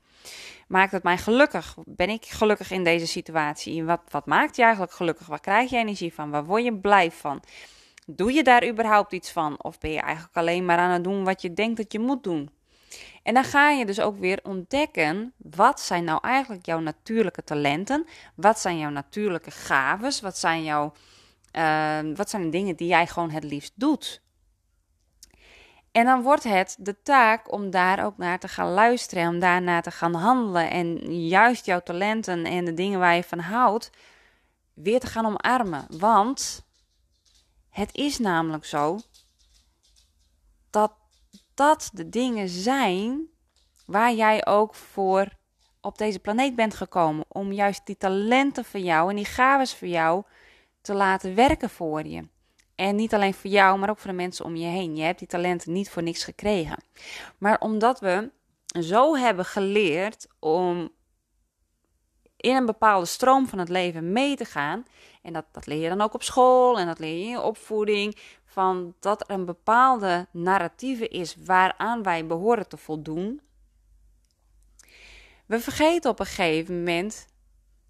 Maakt 0.68 0.92
het 0.92 1.02
mij 1.02 1.18
gelukkig? 1.18 1.76
Ben 1.84 2.08
ik 2.08 2.24
gelukkig 2.24 2.70
in 2.70 2.84
deze 2.84 3.06
situatie? 3.06 3.84
Wat, 3.84 4.00
wat 4.08 4.26
maakt 4.26 4.56
je 4.56 4.62
eigenlijk 4.62 4.92
gelukkig? 4.92 5.26
Waar 5.26 5.40
krijg 5.40 5.70
je 5.70 5.76
energie 5.76 6.14
van? 6.14 6.30
Waar 6.30 6.44
word 6.44 6.64
je 6.64 6.74
blij 6.74 7.10
van? 7.10 7.42
Doe 8.06 8.32
je 8.32 8.42
daar 8.42 8.68
überhaupt 8.68 9.12
iets 9.12 9.30
van? 9.30 9.62
Of 9.62 9.78
ben 9.78 9.90
je 9.90 10.00
eigenlijk 10.00 10.36
alleen 10.36 10.64
maar 10.64 10.78
aan 10.78 10.90
het 10.90 11.04
doen 11.04 11.24
wat 11.24 11.42
je 11.42 11.52
denkt 11.52 11.76
dat 11.76 11.92
je 11.92 11.98
moet 11.98 12.24
doen? 12.24 12.50
En 13.22 13.34
dan 13.34 13.44
ga 13.44 13.70
je 13.70 13.86
dus 13.86 14.00
ook 14.00 14.18
weer 14.18 14.40
ontdekken, 14.42 15.32
wat 15.36 15.80
zijn 15.80 16.04
nou 16.04 16.18
eigenlijk 16.22 16.66
jouw 16.66 16.80
natuurlijke 16.80 17.44
talenten? 17.44 18.06
Wat 18.34 18.58
zijn 18.58 18.78
jouw 18.78 18.90
natuurlijke 18.90 19.50
gaves? 19.50 20.20
Wat 20.20 20.38
zijn, 20.38 20.64
jouw, 20.64 20.92
uh, 21.52 21.98
wat 22.14 22.30
zijn 22.30 22.42
de 22.42 22.48
dingen 22.48 22.76
die 22.76 22.88
jij 22.88 23.06
gewoon 23.06 23.30
het 23.30 23.44
liefst 23.44 23.72
doet? 23.74 24.22
En 25.92 26.04
dan 26.04 26.22
wordt 26.22 26.44
het 26.44 26.76
de 26.78 27.02
taak 27.02 27.52
om 27.52 27.70
daar 27.70 28.04
ook 28.04 28.16
naar 28.16 28.38
te 28.38 28.48
gaan 28.48 28.70
luisteren, 28.70 29.28
om 29.28 29.38
daarna 29.38 29.80
te 29.80 29.90
gaan 29.90 30.14
handelen 30.14 30.70
en 30.70 31.18
juist 31.28 31.66
jouw 31.66 31.80
talenten 31.80 32.44
en 32.44 32.64
de 32.64 32.74
dingen 32.74 32.98
waar 32.98 33.14
je 33.14 33.24
van 33.24 33.38
houdt, 33.38 33.90
weer 34.72 35.00
te 35.00 35.06
gaan 35.06 35.26
omarmen. 35.26 35.86
Want 35.90 36.64
het 37.70 37.94
is 37.94 38.18
namelijk 38.18 38.64
zo 38.64 39.00
dat 41.54 41.90
de 41.92 42.08
dingen 42.08 42.48
zijn 42.48 43.26
waar 43.86 44.14
jij 44.14 44.46
ook 44.46 44.74
voor 44.74 45.28
op 45.80 45.98
deze 45.98 46.18
planeet 46.18 46.56
bent 46.56 46.74
gekomen. 46.74 47.24
Om 47.28 47.52
juist 47.52 47.86
die 47.86 47.96
talenten 47.96 48.64
van 48.64 48.82
jou 48.82 49.10
en 49.10 49.16
die 49.16 49.24
gaves 49.24 49.74
voor 49.74 49.88
jou 49.88 50.22
te 50.80 50.94
laten 50.94 51.34
werken 51.34 51.70
voor 51.70 52.06
je. 52.06 52.28
En 52.74 52.96
niet 52.96 53.14
alleen 53.14 53.34
voor 53.34 53.50
jou, 53.50 53.78
maar 53.78 53.90
ook 53.90 53.98
voor 53.98 54.10
de 54.10 54.16
mensen 54.16 54.44
om 54.44 54.56
je 54.56 54.66
heen. 54.66 54.96
Je 54.96 55.02
hebt 55.02 55.18
die 55.18 55.28
talenten 55.28 55.72
niet 55.72 55.90
voor 55.90 56.02
niks 56.02 56.24
gekregen. 56.24 56.84
Maar 57.38 57.60
omdat 57.60 58.00
we 58.00 58.30
zo 58.80 59.16
hebben 59.16 59.44
geleerd 59.44 60.26
om 60.38 60.90
in 62.36 62.56
een 62.56 62.66
bepaalde 62.66 63.06
stroom 63.06 63.46
van 63.46 63.58
het 63.58 63.68
leven 63.68 64.12
mee 64.12 64.36
te 64.36 64.44
gaan. 64.44 64.84
En 65.22 65.32
dat, 65.32 65.44
dat 65.52 65.66
leer 65.66 65.82
je 65.82 65.88
dan 65.88 66.00
ook 66.00 66.14
op 66.14 66.22
school 66.22 66.78
en 66.78 66.86
dat 66.86 66.98
leer 66.98 67.18
je 67.18 67.24
in 67.24 67.30
je 67.30 67.40
opvoeding 67.40 68.18
van 68.54 68.94
dat 69.00 69.20
er 69.20 69.34
een 69.34 69.44
bepaalde 69.44 70.26
narratieve 70.30 71.08
is 71.08 71.36
waaraan 71.44 72.02
wij 72.02 72.26
behoren 72.26 72.68
te 72.68 72.76
voldoen. 72.76 73.40
We 75.46 75.60
vergeten 75.60 76.10
op 76.10 76.20
een 76.20 76.26
gegeven 76.26 76.78
moment 76.78 77.26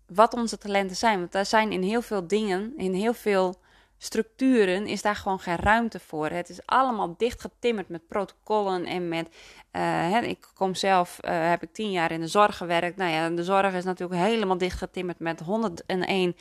wat 0.06 0.34
onze 0.34 0.58
talenten 0.58 0.96
zijn. 0.96 1.18
Want 1.18 1.32
daar 1.32 1.46
zijn 1.46 1.72
in 1.72 1.82
heel 1.82 2.02
veel 2.02 2.26
dingen, 2.26 2.72
in 2.76 2.94
heel 2.94 3.14
veel 3.14 3.54
structuren, 3.98 4.86
is 4.86 5.02
daar 5.02 5.16
gewoon 5.16 5.40
geen 5.40 5.56
ruimte 5.56 6.00
voor. 6.00 6.28
Het 6.28 6.48
is 6.48 6.66
allemaal 6.66 7.14
dichtgetimmerd 7.16 7.88
met 7.88 8.06
protocollen 8.06 8.84
en 8.84 9.08
met. 9.08 9.28
Hè, 9.70 10.20
ik 10.20 10.48
kom 10.54 10.74
zelf, 10.74 11.18
uh, 11.24 11.48
heb 11.48 11.62
ik 11.62 11.72
tien 11.72 11.90
jaar 11.90 12.10
in 12.10 12.20
de 12.20 12.26
zorg 12.26 12.56
gewerkt. 12.56 12.96
Nou 12.96 13.10
ja, 13.10 13.28
de 13.28 13.44
zorg 13.44 13.74
is 13.74 13.84
natuurlijk 13.84 14.20
helemaal 14.20 14.58
dichtgetimmerd 14.58 15.18
met 15.18 15.40
101, 15.40 16.36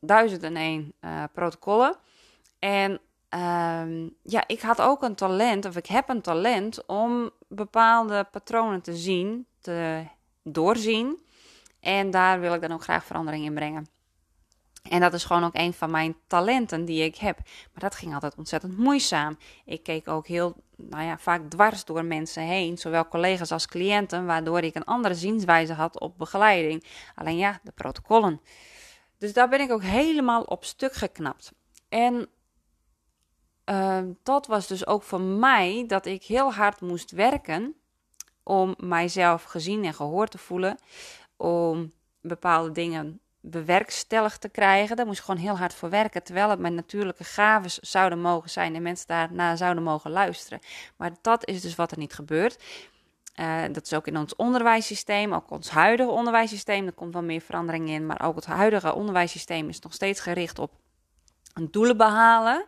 1001 0.00 0.92
uh, 1.00 1.24
protocollen. 1.32 1.96
En 2.58 3.00
um, 3.34 4.14
ja, 4.22 4.44
ik 4.46 4.60
had 4.60 4.80
ook 4.80 5.02
een 5.02 5.14
talent, 5.14 5.64
of 5.64 5.76
ik 5.76 5.86
heb 5.86 6.08
een 6.08 6.22
talent 6.22 6.86
om 6.86 7.30
bepaalde 7.48 8.24
patronen 8.30 8.82
te 8.82 8.96
zien, 8.96 9.46
te 9.60 10.04
doorzien. 10.42 11.26
En 11.80 12.10
daar 12.10 12.40
wil 12.40 12.54
ik 12.54 12.60
dan 12.60 12.72
ook 12.72 12.82
graag 12.82 13.04
verandering 13.04 13.44
in 13.44 13.54
brengen. 13.54 13.86
En 14.82 15.00
dat 15.00 15.12
is 15.12 15.24
gewoon 15.24 15.44
ook 15.44 15.54
een 15.54 15.72
van 15.72 15.90
mijn 15.90 16.16
talenten 16.26 16.84
die 16.84 17.04
ik 17.04 17.16
heb. 17.16 17.36
Maar 17.72 17.82
dat 17.82 17.94
ging 17.94 18.14
altijd 18.14 18.34
ontzettend 18.36 18.78
moeizaam. 18.78 19.38
Ik 19.64 19.82
keek 19.82 20.08
ook 20.08 20.26
heel, 20.26 20.56
nou 20.76 21.04
ja, 21.04 21.18
vaak 21.18 21.50
dwars 21.50 21.84
door 21.84 22.04
mensen 22.04 22.42
heen, 22.42 22.78
zowel 22.78 23.08
collega's 23.08 23.52
als 23.52 23.66
cliënten, 23.66 24.26
waardoor 24.26 24.60
ik 24.60 24.74
een 24.74 24.84
andere 24.84 25.14
zienswijze 25.14 25.72
had 25.72 26.00
op 26.00 26.18
begeleiding. 26.18 26.84
Alleen 27.14 27.36
ja, 27.36 27.60
de 27.62 27.72
protocollen. 27.72 28.40
Dus 29.18 29.32
daar 29.32 29.48
ben 29.48 29.60
ik 29.60 29.70
ook 29.70 29.82
helemaal 29.82 30.42
op 30.42 30.64
stuk 30.64 30.92
geknapt. 30.92 31.52
En 31.88 32.28
uh, 33.70 33.98
dat 34.22 34.46
was 34.46 34.66
dus 34.66 34.86
ook 34.86 35.02
voor 35.02 35.20
mij 35.20 35.84
dat 35.86 36.06
ik 36.06 36.24
heel 36.24 36.52
hard 36.52 36.80
moest 36.80 37.10
werken 37.10 37.74
om 38.42 38.74
mijzelf 38.78 39.42
gezien 39.42 39.84
en 39.84 39.94
gehoord 39.94 40.30
te 40.30 40.38
voelen. 40.38 40.78
Om 41.36 41.92
bepaalde 42.20 42.72
dingen 42.72 43.20
bewerkstelligd 43.40 44.40
te 44.40 44.48
krijgen. 44.48 44.96
Daar 44.96 45.06
moest 45.06 45.18
ik 45.18 45.24
gewoon 45.24 45.40
heel 45.40 45.58
hard 45.58 45.74
voor 45.74 45.90
werken. 45.90 46.22
Terwijl 46.22 46.50
het 46.50 46.58
mijn 46.58 46.74
natuurlijke 46.74 47.24
gaven 47.24 47.70
zouden 47.80 48.20
mogen 48.20 48.50
zijn 48.50 48.74
en 48.74 48.82
mensen 48.82 49.06
daarna 49.06 49.56
zouden 49.56 49.82
mogen 49.82 50.10
luisteren. 50.10 50.60
Maar 50.96 51.10
dat 51.22 51.46
is 51.46 51.60
dus 51.60 51.74
wat 51.74 51.90
er 51.90 51.98
niet 51.98 52.14
gebeurt. 52.14 52.62
Uh, 53.36 53.62
dat 53.72 53.84
is 53.84 53.94
ook 53.94 54.06
in 54.06 54.16
ons 54.16 54.36
onderwijssysteem, 54.36 55.32
ook 55.32 55.50
ons 55.50 55.70
huidige 55.70 56.10
onderwijssysteem. 56.10 56.86
Er 56.86 56.92
komt 56.92 57.12
wel 57.12 57.22
meer 57.22 57.40
verandering 57.40 57.88
in, 57.88 58.06
maar 58.06 58.22
ook 58.22 58.34
het 58.34 58.46
huidige 58.46 58.94
onderwijssysteem 58.94 59.68
is 59.68 59.80
nog 59.80 59.94
steeds 59.94 60.20
gericht 60.20 60.58
op 60.58 60.70
doelen 61.70 61.96
behalen 61.96 62.66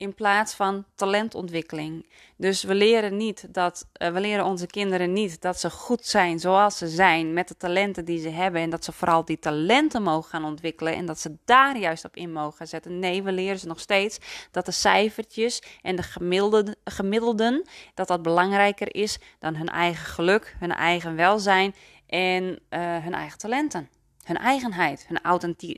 in 0.00 0.14
plaats 0.14 0.54
van 0.54 0.84
talentontwikkeling. 0.94 2.06
Dus 2.36 2.62
we 2.62 2.74
leren 2.74 3.16
niet 3.16 3.54
dat 3.54 3.86
uh, 4.02 4.08
we 4.08 4.20
leren 4.20 4.44
onze 4.44 4.66
kinderen 4.66 5.12
niet 5.12 5.40
dat 5.40 5.60
ze 5.60 5.70
goed 5.70 6.06
zijn 6.06 6.38
zoals 6.38 6.78
ze 6.78 6.88
zijn 6.88 7.32
met 7.32 7.48
de 7.48 7.56
talenten 7.56 8.04
die 8.04 8.20
ze 8.20 8.28
hebben 8.28 8.60
en 8.60 8.70
dat 8.70 8.84
ze 8.84 8.92
vooral 8.92 9.24
die 9.24 9.38
talenten 9.38 10.02
mogen 10.02 10.30
gaan 10.30 10.44
ontwikkelen 10.44 10.94
en 10.94 11.06
dat 11.06 11.18
ze 11.18 11.36
daar 11.44 11.78
juist 11.78 12.04
op 12.04 12.16
in 12.16 12.32
mogen 12.32 12.68
zetten. 12.68 12.98
Nee, 12.98 13.22
we 13.22 13.32
leren 13.32 13.58
ze 13.58 13.66
nog 13.66 13.80
steeds 13.80 14.18
dat 14.50 14.66
de 14.66 14.72
cijfertjes 14.72 15.62
en 15.82 15.96
de 15.96 16.02
gemiddelde, 16.02 16.76
gemiddelden 16.84 17.68
dat 17.94 18.08
dat 18.08 18.22
belangrijker 18.22 18.94
is 18.94 19.18
dan 19.38 19.56
hun 19.56 19.68
eigen 19.68 20.06
geluk, 20.06 20.56
hun 20.58 20.72
eigen 20.72 21.16
welzijn 21.16 21.74
en 22.06 22.44
uh, 22.44 22.58
hun 22.98 23.14
eigen 23.14 23.38
talenten. 23.38 23.88
Hun 24.24 24.36
eigenheid, 24.38 25.06
hun 25.08 25.20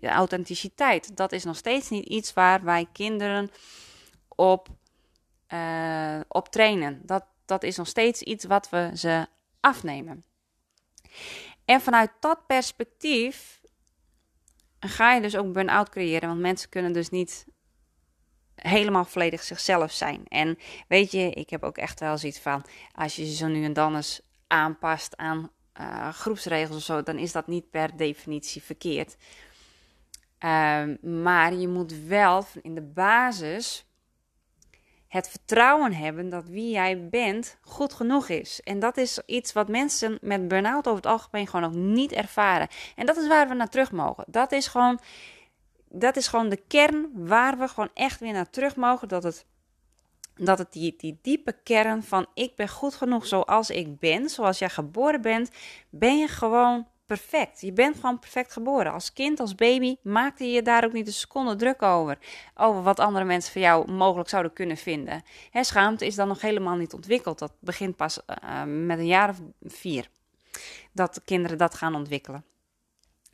authenticiteit. 0.04 1.16
Dat 1.16 1.32
is 1.32 1.44
nog 1.44 1.56
steeds 1.56 1.88
niet 1.90 2.04
iets 2.04 2.32
waar 2.32 2.64
wij 2.64 2.86
kinderen 2.92 3.50
op, 4.36 4.68
uh, 5.48 6.20
op 6.28 6.48
trainen. 6.48 7.00
Dat, 7.04 7.24
dat 7.44 7.62
is 7.62 7.76
nog 7.76 7.88
steeds 7.88 8.22
iets 8.22 8.44
wat 8.44 8.68
we 8.68 8.90
ze 8.94 9.26
afnemen. 9.60 10.24
En 11.64 11.80
vanuit 11.80 12.10
dat 12.20 12.46
perspectief 12.46 13.60
ga 14.80 15.12
je 15.12 15.20
dus 15.20 15.36
ook 15.36 15.52
burn-out 15.52 15.88
creëren. 15.88 16.28
Want 16.28 16.40
mensen 16.40 16.68
kunnen 16.68 16.92
dus 16.92 17.08
niet 17.08 17.46
helemaal 18.54 19.04
volledig 19.04 19.42
zichzelf 19.42 19.92
zijn. 19.92 20.22
En 20.28 20.58
weet 20.88 21.10
je, 21.10 21.30
ik 21.30 21.50
heb 21.50 21.62
ook 21.62 21.76
echt 21.76 22.00
wel 22.00 22.18
zoiets 22.18 22.38
van... 22.38 22.64
als 22.92 23.16
je 23.16 23.34
zo 23.34 23.46
nu 23.46 23.64
en 23.64 23.72
dan 23.72 23.96
eens 23.96 24.20
aanpast 24.46 25.16
aan 25.16 25.50
uh, 25.80 26.08
groepsregels 26.08 26.76
of 26.76 26.82
zo... 26.82 27.02
dan 27.02 27.18
is 27.18 27.32
dat 27.32 27.46
niet 27.46 27.70
per 27.70 27.96
definitie 27.96 28.62
verkeerd. 28.62 29.16
Uh, 30.44 30.82
maar 31.00 31.54
je 31.54 31.68
moet 31.68 31.92
wel 31.92 32.44
in 32.62 32.74
de 32.74 32.82
basis 32.82 33.86
het 35.12 35.28
vertrouwen 35.28 35.92
hebben 35.92 36.28
dat 36.28 36.48
wie 36.48 36.70
jij 36.70 37.08
bent 37.08 37.58
goed 37.60 37.92
genoeg 37.92 38.28
is. 38.28 38.60
En 38.60 38.78
dat 38.78 38.96
is 38.96 39.20
iets 39.26 39.52
wat 39.52 39.68
mensen 39.68 40.18
met 40.20 40.48
burn-out 40.48 40.86
over 40.86 41.02
het 41.02 41.12
algemeen 41.12 41.46
gewoon 41.46 41.70
nog 41.70 41.80
niet 41.80 42.12
ervaren. 42.12 42.68
En 42.96 43.06
dat 43.06 43.16
is 43.16 43.28
waar 43.28 43.48
we 43.48 43.54
naar 43.54 43.68
terug 43.68 43.92
mogen. 43.92 44.24
Dat 44.26 44.52
is 44.52 44.66
gewoon, 44.66 45.00
dat 45.88 46.16
is 46.16 46.28
gewoon 46.28 46.48
de 46.48 46.62
kern 46.68 47.10
waar 47.14 47.58
we 47.58 47.68
gewoon 47.68 47.90
echt 47.94 48.20
weer 48.20 48.32
naar 48.32 48.50
terug 48.50 48.76
mogen. 48.76 49.08
Dat 49.08 49.22
het, 49.22 49.46
dat 50.34 50.58
het 50.58 50.72
die, 50.72 50.94
die 50.96 51.18
diepe 51.22 51.56
kern 51.62 52.02
van 52.02 52.26
ik 52.34 52.56
ben 52.56 52.68
goed 52.68 52.94
genoeg 52.94 53.26
zoals 53.26 53.70
ik 53.70 53.98
ben, 53.98 54.28
zoals 54.28 54.58
jij 54.58 54.70
geboren 54.70 55.22
bent, 55.22 55.50
ben 55.90 56.18
je 56.18 56.28
gewoon 56.28 56.86
perfect. 57.18 57.60
Je 57.60 57.72
bent 57.72 57.94
gewoon 57.94 58.18
perfect 58.18 58.52
geboren. 58.52 58.92
Als 58.92 59.12
kind, 59.12 59.40
als 59.40 59.54
baby, 59.54 59.96
maakte 60.02 60.44
je 60.44 60.62
daar 60.62 60.84
ook 60.84 60.92
niet 60.92 61.06
een 61.06 61.12
seconde 61.12 61.56
druk 61.56 61.82
over. 61.82 62.18
Over 62.54 62.82
wat 62.82 63.00
andere 63.00 63.24
mensen 63.24 63.52
van 63.52 63.60
jou 63.60 63.90
mogelijk 63.90 64.28
zouden 64.28 64.52
kunnen 64.52 64.76
vinden. 64.76 65.22
Hè, 65.50 65.64
schaamte 65.64 66.06
is 66.06 66.14
dan 66.14 66.28
nog 66.28 66.40
helemaal 66.40 66.76
niet 66.76 66.92
ontwikkeld. 66.92 67.38
Dat 67.38 67.52
begint 67.60 67.96
pas 67.96 68.20
uh, 68.26 68.62
met 68.64 68.98
een 68.98 69.06
jaar 69.06 69.28
of 69.28 69.40
vier. 69.62 70.08
Dat 70.92 71.20
kinderen 71.24 71.58
dat 71.58 71.74
gaan 71.74 71.94
ontwikkelen. 71.94 72.44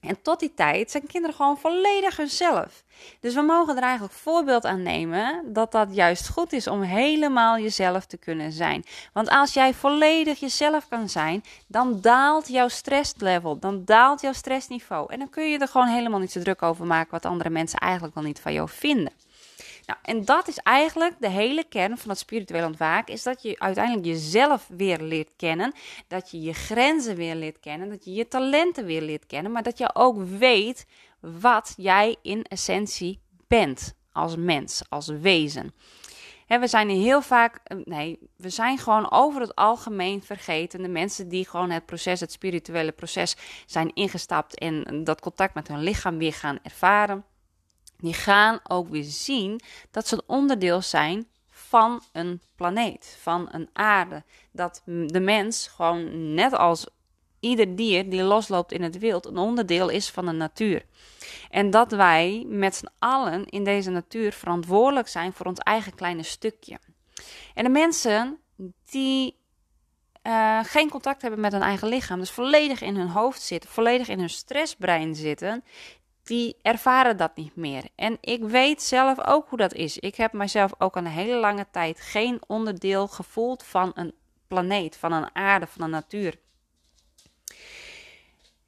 En 0.01 0.23
tot 0.23 0.41
die 0.41 0.55
tijd 0.55 0.91
zijn 0.91 1.07
kinderen 1.07 1.37
gewoon 1.37 1.59
volledig 1.59 2.17
hunzelf. 2.17 2.83
Dus 3.21 3.35
we 3.35 3.41
mogen 3.41 3.77
er 3.77 3.83
eigenlijk 3.83 4.15
voorbeeld 4.15 4.65
aan 4.65 4.83
nemen 4.83 5.53
dat 5.53 5.73
dat 5.73 5.89
juist 5.95 6.29
goed 6.29 6.53
is 6.53 6.67
om 6.67 6.83
helemaal 6.83 7.59
jezelf 7.59 8.07
te 8.07 8.17
kunnen 8.17 8.53
zijn. 8.53 8.85
Want 9.13 9.29
als 9.29 9.55
jij 9.55 9.75
volledig 9.75 10.41
jezelf 10.41 10.89
kan 10.89 11.09
zijn, 11.09 11.45
dan 11.67 12.01
daalt 12.01 12.49
jouw 12.49 12.69
stresslevel, 12.69 13.59
dan 13.59 13.85
daalt 13.85 14.21
jouw 14.21 14.33
stressniveau. 14.33 15.13
En 15.13 15.19
dan 15.19 15.31
kun 15.31 15.51
je 15.51 15.59
er 15.59 15.69
gewoon 15.69 15.89
helemaal 15.89 16.21
niet 16.21 16.33
zo 16.33 16.41
druk 16.41 16.63
over 16.63 16.87
maken 16.87 17.11
wat 17.11 17.25
andere 17.25 17.51
mensen 17.51 17.79
eigenlijk 17.79 18.15
wel 18.15 18.25
niet 18.25 18.41
van 18.41 18.53
jou 18.53 18.69
vinden. 18.69 19.13
Nou, 19.89 20.01
en 20.03 20.25
dat 20.25 20.49
is 20.49 20.59
eigenlijk 20.59 21.15
de 21.21 21.29
hele 21.29 21.65
kern 21.65 21.99
van 21.99 22.11
het 22.11 22.19
spiritueel 22.19 22.67
ontwaken, 22.67 23.15
is 23.15 23.23
dat 23.23 23.43
je 23.43 23.59
uiteindelijk 23.59 24.07
jezelf 24.07 24.69
weer 24.69 25.01
leert 25.01 25.31
kennen, 25.37 25.73
dat 26.09 26.31
je 26.31 26.41
je 26.41 26.53
grenzen 26.53 27.17
weer 27.17 27.35
leert 27.35 27.61
kennen, 27.61 27.89
dat 27.89 28.05
je 28.05 28.13
je 28.13 28.29
talenten 28.29 28.85
weer 28.85 29.03
leert 29.03 29.27
kennen, 29.27 29.53
maar 29.53 29.63
dat 29.63 29.79
je 29.79 29.95
ook 29.95 30.23
weet 30.23 30.87
wat 31.21 31.75
jij 31.77 32.17
in 32.23 32.43
essentie 32.43 33.21
bent 33.47 33.95
als 34.13 34.37
mens, 34.37 34.83
als 34.89 35.07
wezen. 35.07 35.75
we 36.47 36.67
zijn 36.67 36.89
heel 36.89 37.23
vaak, 37.23 37.61
eh, 37.65 37.79
nee, 37.85 38.19
we 38.37 38.51
zijn 38.51 38.79
gewoon 38.79 39.11
over 39.11 39.41
het 39.41 39.55
algemeen 39.55 40.23
vergeten. 40.23 40.83
De 40.83 40.89
mensen 40.89 41.29
die 41.29 41.49
gewoon 41.49 41.71
het 41.71 41.87
proces, 41.87 42.21
het 42.21 42.33
spirituele 42.33 42.93
proces 42.93 43.37
zijn 43.67 43.95
ingestapt 43.95 44.59
en 44.59 45.05
dat 45.05 45.21
contact 45.21 45.55
met 45.55 45.69
hun 45.69 45.83
lichaam 45.83 46.19
weer 46.19 46.33
gaan 46.33 46.59
ervaren 46.63 47.25
die 47.99 48.15
gaan 48.15 48.61
ook 48.69 48.89
weer 48.89 49.05
zien 49.05 49.61
dat 49.91 50.09
ze 50.09 50.15
een 50.15 50.23
onderdeel 50.27 50.83
zijn 50.83 51.27
van 51.51 52.03
een 52.13 52.41
planeet, 52.57 53.19
van 53.21 53.49
een 53.51 53.69
aarde. 53.73 54.23
Dat 54.53 54.83
de 54.85 55.21
mens 55.21 55.67
gewoon 55.67 56.35
net 56.35 56.53
als 56.53 56.87
ieder 57.41 57.77
dier 57.77 58.11
die 58.11 58.23
losloopt 58.23 58.73
in 58.73 58.83
het 58.83 58.99
wild 58.99 59.27
een 59.27 59.37
onderdeel 59.37 59.89
is 59.89 60.11
van 60.11 60.27
de 60.27 60.33
natuur. 60.33 60.85
En 61.51 61.71
dat 61.71 61.93
wij 61.93 62.45
met 62.49 62.75
z'n 62.75 62.89
allen 62.99 63.47
in 63.47 63.65
deze 63.65 63.91
natuur 63.91 64.33
verantwoordelijk 64.33 65.09
zijn 65.09 65.33
voor 65.33 65.47
ons 65.47 65.59
eigen 65.59 65.95
kleine 65.95 66.23
stukje. 66.23 66.79
En 67.55 67.65
de 67.65 67.71
mensen 67.71 68.39
die 68.91 69.37
uh, 70.23 70.65
geen 70.65 70.91
contact 70.91 71.23
hebben 71.23 71.41
met 71.41 71.53
hun 71.53 71.63
eigen 71.63 71.89
lichaam, 71.89 72.19
dus 72.19 72.31
volledig 72.31 72.81
in 72.81 72.97
hun 72.97 73.09
hoofd 73.09 73.43
zitten, 73.43 73.71
volledig 73.71 74.09
in 74.09 74.19
hun 74.19 74.31
stressbrein 74.31 75.15
zitten, 75.15 75.65
die 76.29 76.57
ervaren 76.63 77.17
dat 77.17 77.37
niet 77.37 77.57
meer. 77.57 77.85
En 77.95 78.19
ik 78.21 78.43
weet 78.43 78.83
zelf 78.83 79.27
ook 79.27 79.49
hoe 79.49 79.59
dat 79.59 79.75
is. 79.75 79.99
Ik 79.99 80.15
heb 80.15 80.33
mezelf 80.33 80.73
ook 80.79 80.97
een 80.97 81.07
hele 81.07 81.37
lange 81.37 81.67
tijd 81.71 82.01
geen 82.01 82.41
onderdeel 82.47 83.09
gevoeld 83.09 83.63
van 83.63 83.91
een 83.95 84.15
planeet, 84.47 84.97
van 84.97 85.13
een 85.13 85.35
aarde, 85.35 85.67
van 85.67 85.83
een 85.83 85.91
natuur. 85.91 86.39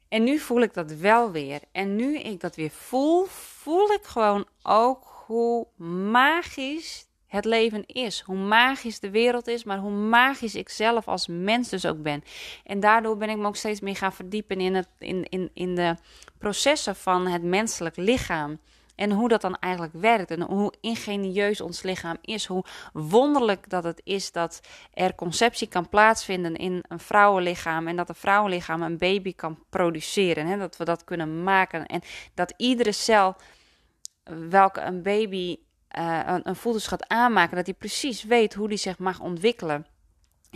En 0.09 0.23
nu 0.23 0.39
voel 0.39 0.61
ik 0.61 0.73
dat 0.73 0.91
wel 0.91 1.31
weer. 1.31 1.61
En 1.71 1.95
nu 1.95 2.17
ik 2.17 2.39
dat 2.39 2.55
weer 2.55 2.69
voel, 2.69 3.25
voel 3.25 3.91
ik 3.91 4.03
gewoon 4.03 4.45
ook 4.63 5.23
hoe 5.25 5.67
magisch 6.11 7.07
het 7.31 7.45
leven 7.45 7.85
is. 7.85 8.21
Hoe 8.25 8.35
magisch 8.37 8.99
de 8.99 9.09
wereld 9.09 9.47
is, 9.47 9.63
maar 9.63 9.77
hoe 9.77 9.91
magisch 9.91 10.55
ik 10.55 10.69
zelf 10.69 11.07
als 11.07 11.27
mens 11.27 11.69
dus 11.69 11.85
ook 11.85 12.01
ben. 12.01 12.23
En 12.63 12.79
daardoor 12.79 13.17
ben 13.17 13.29
ik 13.29 13.37
me 13.37 13.47
ook 13.47 13.55
steeds 13.55 13.79
meer 13.79 13.95
gaan 13.95 14.13
verdiepen 14.13 14.59
in, 14.59 14.75
het, 14.75 14.87
in, 14.97 15.25
in, 15.29 15.49
in 15.53 15.75
de 15.75 15.95
processen 16.37 16.95
van 16.95 17.27
het 17.27 17.43
menselijk 17.43 17.95
lichaam. 17.95 18.59
En 18.95 19.11
hoe 19.11 19.29
dat 19.29 19.41
dan 19.41 19.57
eigenlijk 19.59 19.93
werkt. 19.93 20.31
En 20.31 20.41
hoe 20.41 20.73
ingenieus 20.81 21.61
ons 21.61 21.81
lichaam 21.81 22.17
is. 22.21 22.45
Hoe 22.45 22.65
wonderlijk 22.93 23.69
dat 23.69 23.83
het 23.83 24.01
is 24.03 24.31
dat 24.31 24.61
er 24.93 25.15
conceptie 25.15 25.67
kan 25.67 25.89
plaatsvinden 25.89 26.55
in 26.55 26.83
een 26.87 26.99
vrouwenlichaam. 26.99 27.87
En 27.87 27.95
dat 27.95 28.09
een 28.09 28.15
vrouwenlichaam 28.15 28.81
een 28.81 28.97
baby 28.97 29.35
kan 29.35 29.63
produceren. 29.69 30.45
Hè? 30.45 30.57
Dat 30.57 30.77
we 30.77 30.85
dat 30.85 31.03
kunnen 31.03 31.43
maken. 31.43 31.85
En 31.85 32.01
dat 32.33 32.53
iedere 32.57 32.91
cel 32.91 33.35
welke 34.49 34.81
een 34.81 35.01
baby 35.01 35.57
uh, 35.99 36.19
een, 36.25 36.41
een 36.43 36.81
gaat 36.81 37.07
aanmaken, 37.07 37.55
dat 37.55 37.65
hij 37.65 37.75
precies 37.75 38.23
weet 38.23 38.53
hoe 38.53 38.67
hij 38.67 38.77
zich 38.77 38.99
mag 38.99 39.19
ontwikkelen. 39.19 39.85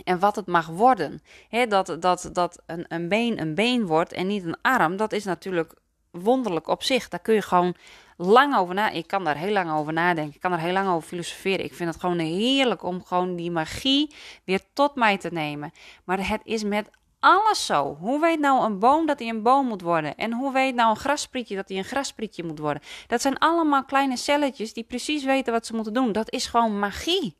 En 0.04 0.18
wat 0.18 0.36
het 0.36 0.46
mag 0.46 0.66
worden. 0.66 1.22
He, 1.48 1.66
dat 1.66 1.96
dat, 2.00 2.30
dat 2.32 2.62
een, 2.66 2.84
een 2.88 3.08
been 3.08 3.40
een 3.40 3.54
been 3.54 3.86
wordt 3.86 4.12
en 4.12 4.26
niet 4.26 4.44
een 4.44 4.60
arm, 4.62 4.96
dat 4.96 5.12
is 5.12 5.24
natuurlijk 5.24 5.74
wonderlijk 6.10 6.68
op 6.68 6.82
zich. 6.82 7.08
Daar 7.08 7.20
kun 7.20 7.34
je 7.34 7.42
gewoon 7.42 7.74
lang 8.16 8.56
over 8.56 8.74
na. 8.74 8.90
Ik 8.90 9.06
kan 9.06 9.24
daar 9.24 9.36
heel 9.36 9.52
lang 9.52 9.72
over 9.72 9.92
nadenken. 9.92 10.34
Ik 10.34 10.40
kan 10.40 10.52
er 10.52 10.58
heel 10.58 10.72
lang 10.72 10.88
over 10.88 11.08
filosoferen. 11.08 11.64
Ik 11.64 11.74
vind 11.74 11.90
het 11.90 12.00
gewoon 12.00 12.18
heerlijk 12.18 12.82
om 12.82 13.04
gewoon 13.04 13.36
die 13.36 13.50
magie 13.50 14.14
weer 14.44 14.60
tot 14.72 14.94
mij 14.94 15.18
te 15.18 15.28
nemen. 15.32 15.72
Maar 16.04 16.28
het 16.28 16.40
is 16.44 16.64
met 16.64 16.90
alles 17.26 17.66
zo. 17.66 17.96
Hoe 18.00 18.20
weet 18.20 18.38
nou 18.38 18.64
een 18.64 18.78
boom 18.78 19.06
dat 19.06 19.18
hij 19.18 19.28
een 19.28 19.42
boom 19.42 19.66
moet 19.66 19.80
worden? 19.80 20.16
En 20.16 20.32
hoe 20.32 20.52
weet 20.52 20.74
nou 20.74 20.90
een 20.90 20.96
grasprietje 20.96 21.56
dat 21.56 21.68
hij 21.68 21.78
een 21.78 21.84
grasprietje 21.84 22.44
moet 22.44 22.58
worden? 22.58 22.82
Dat 23.06 23.20
zijn 23.20 23.38
allemaal 23.38 23.84
kleine 23.84 24.16
celletjes 24.16 24.72
die 24.72 24.84
precies 24.84 25.24
weten 25.24 25.52
wat 25.52 25.66
ze 25.66 25.74
moeten 25.74 25.92
doen. 25.92 26.12
Dat 26.12 26.32
is 26.32 26.46
gewoon 26.46 26.78
magie. 26.78 27.36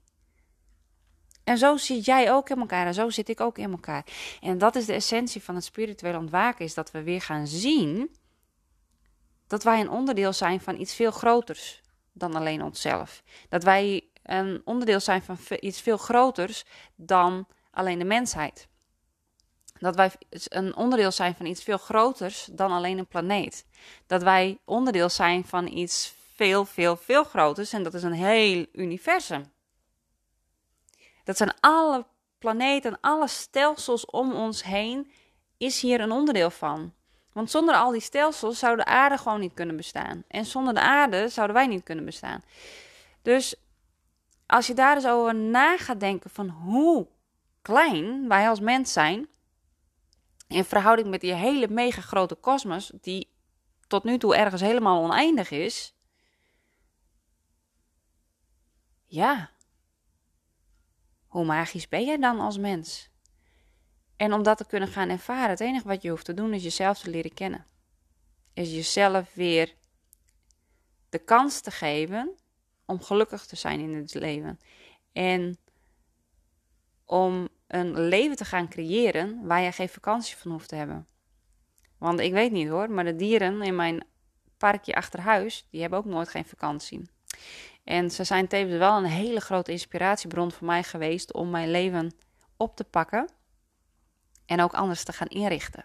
En 1.45 1.59
zo 1.59 1.76
zit 1.76 2.05
jij 2.05 2.33
ook 2.33 2.50
in 2.50 2.59
elkaar 2.59 2.87
en 2.87 2.95
zo 2.95 3.11
zit 3.11 3.28
ik 3.28 3.40
ook 3.40 3.59
in 3.59 3.71
elkaar. 3.71 4.07
En 4.40 4.59
dat 4.59 4.76
is 4.76 4.87
de 4.87 4.93
essentie 4.93 5.43
van 5.43 5.55
het 5.55 5.64
spirituele 5.64 6.19
ontwaken, 6.19 6.64
is 6.64 6.75
dat 6.75 6.90
we 6.90 7.02
weer 7.02 7.21
gaan 7.21 7.47
zien 7.47 8.16
dat 9.47 9.62
wij 9.62 9.81
een 9.81 9.90
onderdeel 9.90 10.33
zijn 10.33 10.61
van 10.61 10.81
iets 10.81 10.95
veel 10.95 11.11
groters 11.11 11.81
dan 12.12 12.35
alleen 12.35 12.62
onszelf. 12.62 13.23
Dat 13.49 13.62
wij 13.62 14.09
een 14.23 14.62
onderdeel 14.64 15.00
zijn 15.00 15.23
van 15.23 15.38
iets 15.61 15.81
veel 15.81 15.97
groters 15.97 16.64
dan 16.97 17.47
alleen 17.71 17.99
de 17.99 18.05
mensheid. 18.05 18.69
Dat 19.78 19.97
wij 19.97 20.11
een 20.49 20.76
onderdeel 20.76 21.11
zijn 21.11 21.35
van 21.35 21.47
iets 21.47 21.62
veel 21.62 21.78
groters 21.78 22.49
dan 22.52 22.71
alleen 22.71 22.99
een 22.99 23.06
planeet. 23.06 23.66
Dat 24.06 24.23
wij 24.23 24.59
onderdeel 24.64 25.09
zijn 25.09 25.45
van 25.45 25.66
iets 25.66 26.14
veel, 26.35 26.64
veel, 26.64 26.97
veel 26.97 27.25
groters 27.25 27.73
en 27.73 27.83
dat 27.83 27.95
is 27.95 28.02
een 28.02 28.12
heel 28.12 28.66
universum. 28.73 29.52
Dat 31.25 31.37
zijn 31.37 31.54
alle 31.61 32.06
planeten, 32.38 32.99
alle 33.00 33.28
stelsels 33.28 34.04
om 34.06 34.33
ons 34.33 34.64
heen, 34.64 35.11
is 35.56 35.80
hier 35.80 36.00
een 36.00 36.12
onderdeel 36.12 36.50
van. 36.50 36.92
Want 37.33 37.50
zonder 37.50 37.75
al 37.75 37.90
die 37.90 38.00
stelsels 38.00 38.59
zou 38.59 38.76
de 38.76 38.85
aarde 38.85 39.18
gewoon 39.18 39.40
niet 39.40 39.54
kunnen 39.54 39.76
bestaan. 39.76 40.25
En 40.28 40.45
zonder 40.45 40.75
de 40.75 40.80
aarde 40.80 41.28
zouden 41.28 41.56
wij 41.56 41.66
niet 41.66 41.83
kunnen 41.83 42.04
bestaan. 42.04 42.42
Dus 43.23 43.54
als 44.47 44.66
je 44.66 44.75
daar 44.75 44.95
eens 44.95 45.06
over 45.06 45.35
na 45.35 45.76
gaat 45.76 46.00
denken 46.00 46.30
van 46.30 46.49
hoe 46.49 47.06
klein 47.62 48.28
wij 48.28 48.49
als 48.49 48.61
mens 48.61 48.92
zijn, 48.92 49.28
in 50.49 50.65
verhouding 50.65 51.09
met 51.09 51.21
die 51.21 51.33
hele 51.33 51.69
mega 51.69 52.00
grote 52.00 52.35
kosmos, 52.35 52.93
die 53.00 53.31
tot 53.87 54.05
nu 54.05 54.19
toe 54.19 54.37
ergens 54.37 54.61
helemaal 54.61 55.03
oneindig 55.03 55.50
is. 55.50 55.95
Ja, 59.05 59.50
hoe 61.26 61.45
magisch 61.45 61.88
ben 61.88 62.05
je 62.05 62.19
dan 62.19 62.41
als 62.41 62.59
mens? 62.59 63.11
En 64.17 64.33
om 64.33 64.43
dat 64.43 64.59
te 64.59 64.67
kunnen 64.67 64.88
gaan 64.88 65.09
ervaren, 65.09 65.50
het 65.50 65.61
enige 65.61 65.88
wat 65.88 66.03
je 66.03 66.11
hoeft 66.11 66.25
te 66.25 66.35
doen 66.35 66.55
is 66.55 66.62
jezelf 66.62 66.99
te 66.99 67.11
leren 67.11 67.35
kennen. 67.35 67.67
Is 68.53 68.71
jezelf 68.71 69.35
weer 69.35 69.75
de 71.09 71.19
kans 71.19 71.61
te 71.61 71.71
geven 71.71 72.35
om 72.85 73.03
gelukkig 73.03 73.47
te 73.47 73.57
zijn 73.57 73.81
in 73.81 73.95
het 73.95 74.15
leven. 74.15 74.61
En 75.12 75.59
om 77.05 77.49
een 77.66 78.08
leven 78.08 78.37
te 78.37 78.44
gaan 78.44 78.68
creëren 78.68 79.46
waar 79.46 79.61
je 79.61 79.73
geen 79.73 79.88
vakantie 79.88 80.37
van 80.37 80.50
hoeft 80.50 80.68
te 80.68 80.75
hebben. 80.75 81.06
Want 81.99 82.20
ik 82.20 82.32
weet 82.32 82.52
niet 82.52 82.68
hoor, 82.68 82.90
maar 82.90 83.04
de 83.04 83.16
dieren 83.16 83.62
in 83.62 83.76
mijn 83.76 84.04
parkje 84.56 84.94
achter 84.94 85.20
huis, 85.20 85.66
die 85.70 85.80
hebben 85.80 85.99
ook 85.99 86.04
nooit 86.04 86.28
geen 86.28 86.44
vakantie. 86.44 87.11
En 87.85 88.11
ze 88.11 88.25
zijn 88.25 88.49
tevens 88.49 88.78
wel 88.78 88.96
een 88.96 89.04
hele 89.04 89.40
grote 89.40 89.73
inspiratiebron 89.73 90.52
voor 90.52 90.66
mij 90.66 90.82
geweest 90.82 91.32
om 91.32 91.50
mijn 91.50 91.70
leven 91.70 92.14
op 92.56 92.76
te 92.76 92.85
pakken 92.85 93.28
en 94.46 94.61
ook 94.61 94.75
anders 94.75 95.04
te 95.04 95.12
gaan 95.12 95.28
inrichten. 95.28 95.85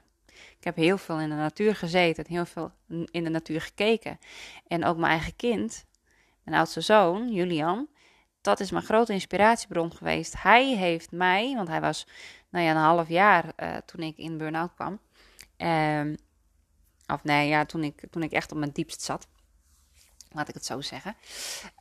Ik 0.57 0.63
heb 0.63 0.75
heel 0.75 0.97
veel 0.97 1.19
in 1.19 1.29
de 1.29 1.35
natuur 1.35 1.75
gezeten, 1.75 2.25
heel 2.27 2.45
veel 2.45 2.71
in 2.87 3.23
de 3.23 3.29
natuur 3.29 3.61
gekeken. 3.61 4.19
En 4.67 4.85
ook 4.85 4.97
mijn 4.97 5.11
eigen 5.11 5.35
kind, 5.35 5.85
mijn 6.43 6.57
oudste 6.57 6.81
zoon, 6.81 7.33
Julian, 7.33 7.87
dat 8.41 8.59
is 8.59 8.71
mijn 8.71 8.83
grote 8.83 9.13
inspiratiebron 9.13 9.95
geweest. 9.95 10.41
Hij 10.41 10.75
heeft 10.75 11.11
mij, 11.11 11.53
want 11.55 11.67
hij 11.67 11.81
was 11.81 12.07
nou 12.49 12.65
ja, 12.65 12.71
een 12.71 12.77
half 12.77 13.07
jaar 13.07 13.45
uh, 13.57 13.75
toen 13.85 14.01
ik 14.01 14.17
in 14.17 14.37
burn-out 14.37 14.73
kwam. 14.73 14.99
Uh, 15.57 16.15
of 17.07 17.23
nee, 17.23 17.47
ja, 17.47 17.65
toen 17.65 17.83
ik, 17.83 18.03
toen 18.09 18.23
ik 18.23 18.31
echt 18.31 18.51
op 18.51 18.57
mijn 18.57 18.71
diepst 18.71 19.01
zat. 19.01 19.27
Laat 20.31 20.47
ik 20.47 20.53
het 20.53 20.65
zo 20.65 20.81
zeggen. 20.81 21.15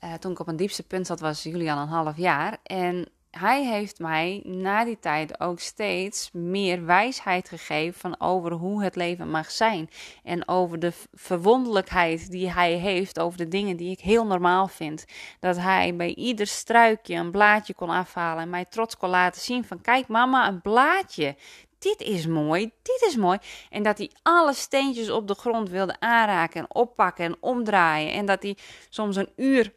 Uh, 0.05 0.15
toen 0.15 0.33
ik 0.33 0.39
op 0.39 0.47
mijn 0.47 0.59
diepste 0.59 0.83
punt 0.83 1.07
zat, 1.07 1.21
was 1.21 1.43
Julian 1.43 1.79
een 1.79 1.89
half 1.89 2.17
jaar. 2.17 2.59
En 2.63 3.09
hij 3.31 3.65
heeft 3.65 3.99
mij 3.99 4.43
na 4.45 4.85
die 4.85 4.99
tijd 4.99 5.41
ook 5.41 5.61
steeds 5.61 6.31
meer 6.33 6.85
wijsheid 6.85 7.49
gegeven 7.49 8.01
van 8.01 8.21
over 8.21 8.53
hoe 8.53 8.83
het 8.83 8.97
leven 8.97 9.31
mag 9.31 9.51
zijn. 9.51 9.91
En 10.25 10.49
over 10.49 10.79
de 10.79 10.93
verwonderlijkheid 11.13 12.31
die 12.31 12.51
hij 12.51 12.73
heeft 12.73 13.19
over 13.19 13.39
de 13.39 13.49
dingen 13.49 13.77
die 13.77 13.91
ik 13.91 14.01
heel 14.01 14.27
normaal 14.27 14.69
vind. 14.69 15.05
Dat 15.41 15.57
hij 15.57 15.97
bij 15.97 16.15
ieder 16.15 16.47
struikje 16.47 17.15
een 17.15 17.31
blaadje 17.31 17.75
kon 17.75 17.91
afhalen 17.91 18.43
en 18.43 18.51
mij 18.51 18.65
trots 18.65 18.97
kon 18.97 19.11
laten 19.11 19.41
zien 19.41 19.65
van 19.65 19.81
kijk 19.81 20.09
mama, 20.09 20.49
een 20.49 20.61
blaadje. 20.61 21.37
Dit 21.79 22.01
is 22.01 22.27
mooi, 22.27 22.71
dit 22.83 23.05
is 23.09 23.17
mooi. 23.17 23.39
En 23.71 23.83
dat 23.83 23.99
hij 23.99 24.11
alle 24.23 24.53
steentjes 24.55 25.11
op 25.11 25.29
de 25.29 25.35
grond 25.35 25.69
wilde 25.69 26.01
aanraken 26.01 26.61
en 26.61 26.75
oppakken 26.75 27.25
en 27.25 27.37
omdraaien. 27.41 28.13
En 28.13 28.27
dat 28.27 28.43
hij 28.43 28.57
soms 28.89 29.17
een 29.17 29.33
uur 29.37 29.73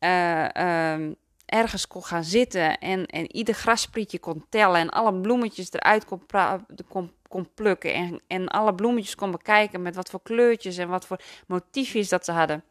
uh, 0.00 1.10
ergens 1.46 1.86
kon 1.86 2.04
gaan 2.04 2.24
zitten 2.24 2.78
en, 2.78 3.06
en 3.06 3.36
ieder 3.36 3.54
grasprietje 3.54 4.18
kon 4.18 4.46
tellen 4.48 4.80
en 4.80 4.90
alle 4.90 5.20
bloemetjes 5.20 5.72
eruit 5.72 6.04
kon, 6.04 6.22
kon, 6.88 7.12
kon 7.28 7.50
plukken 7.54 7.94
en, 7.94 8.20
en 8.26 8.48
alle 8.48 8.74
bloemetjes 8.74 9.14
kon 9.14 9.30
bekijken 9.30 9.82
met 9.82 9.94
wat 9.94 10.10
voor 10.10 10.22
kleurtjes 10.22 10.76
en 10.76 10.88
wat 10.88 11.06
voor 11.06 11.20
motiefjes 11.46 12.08
dat 12.08 12.24
ze 12.24 12.32
hadden. 12.32 12.64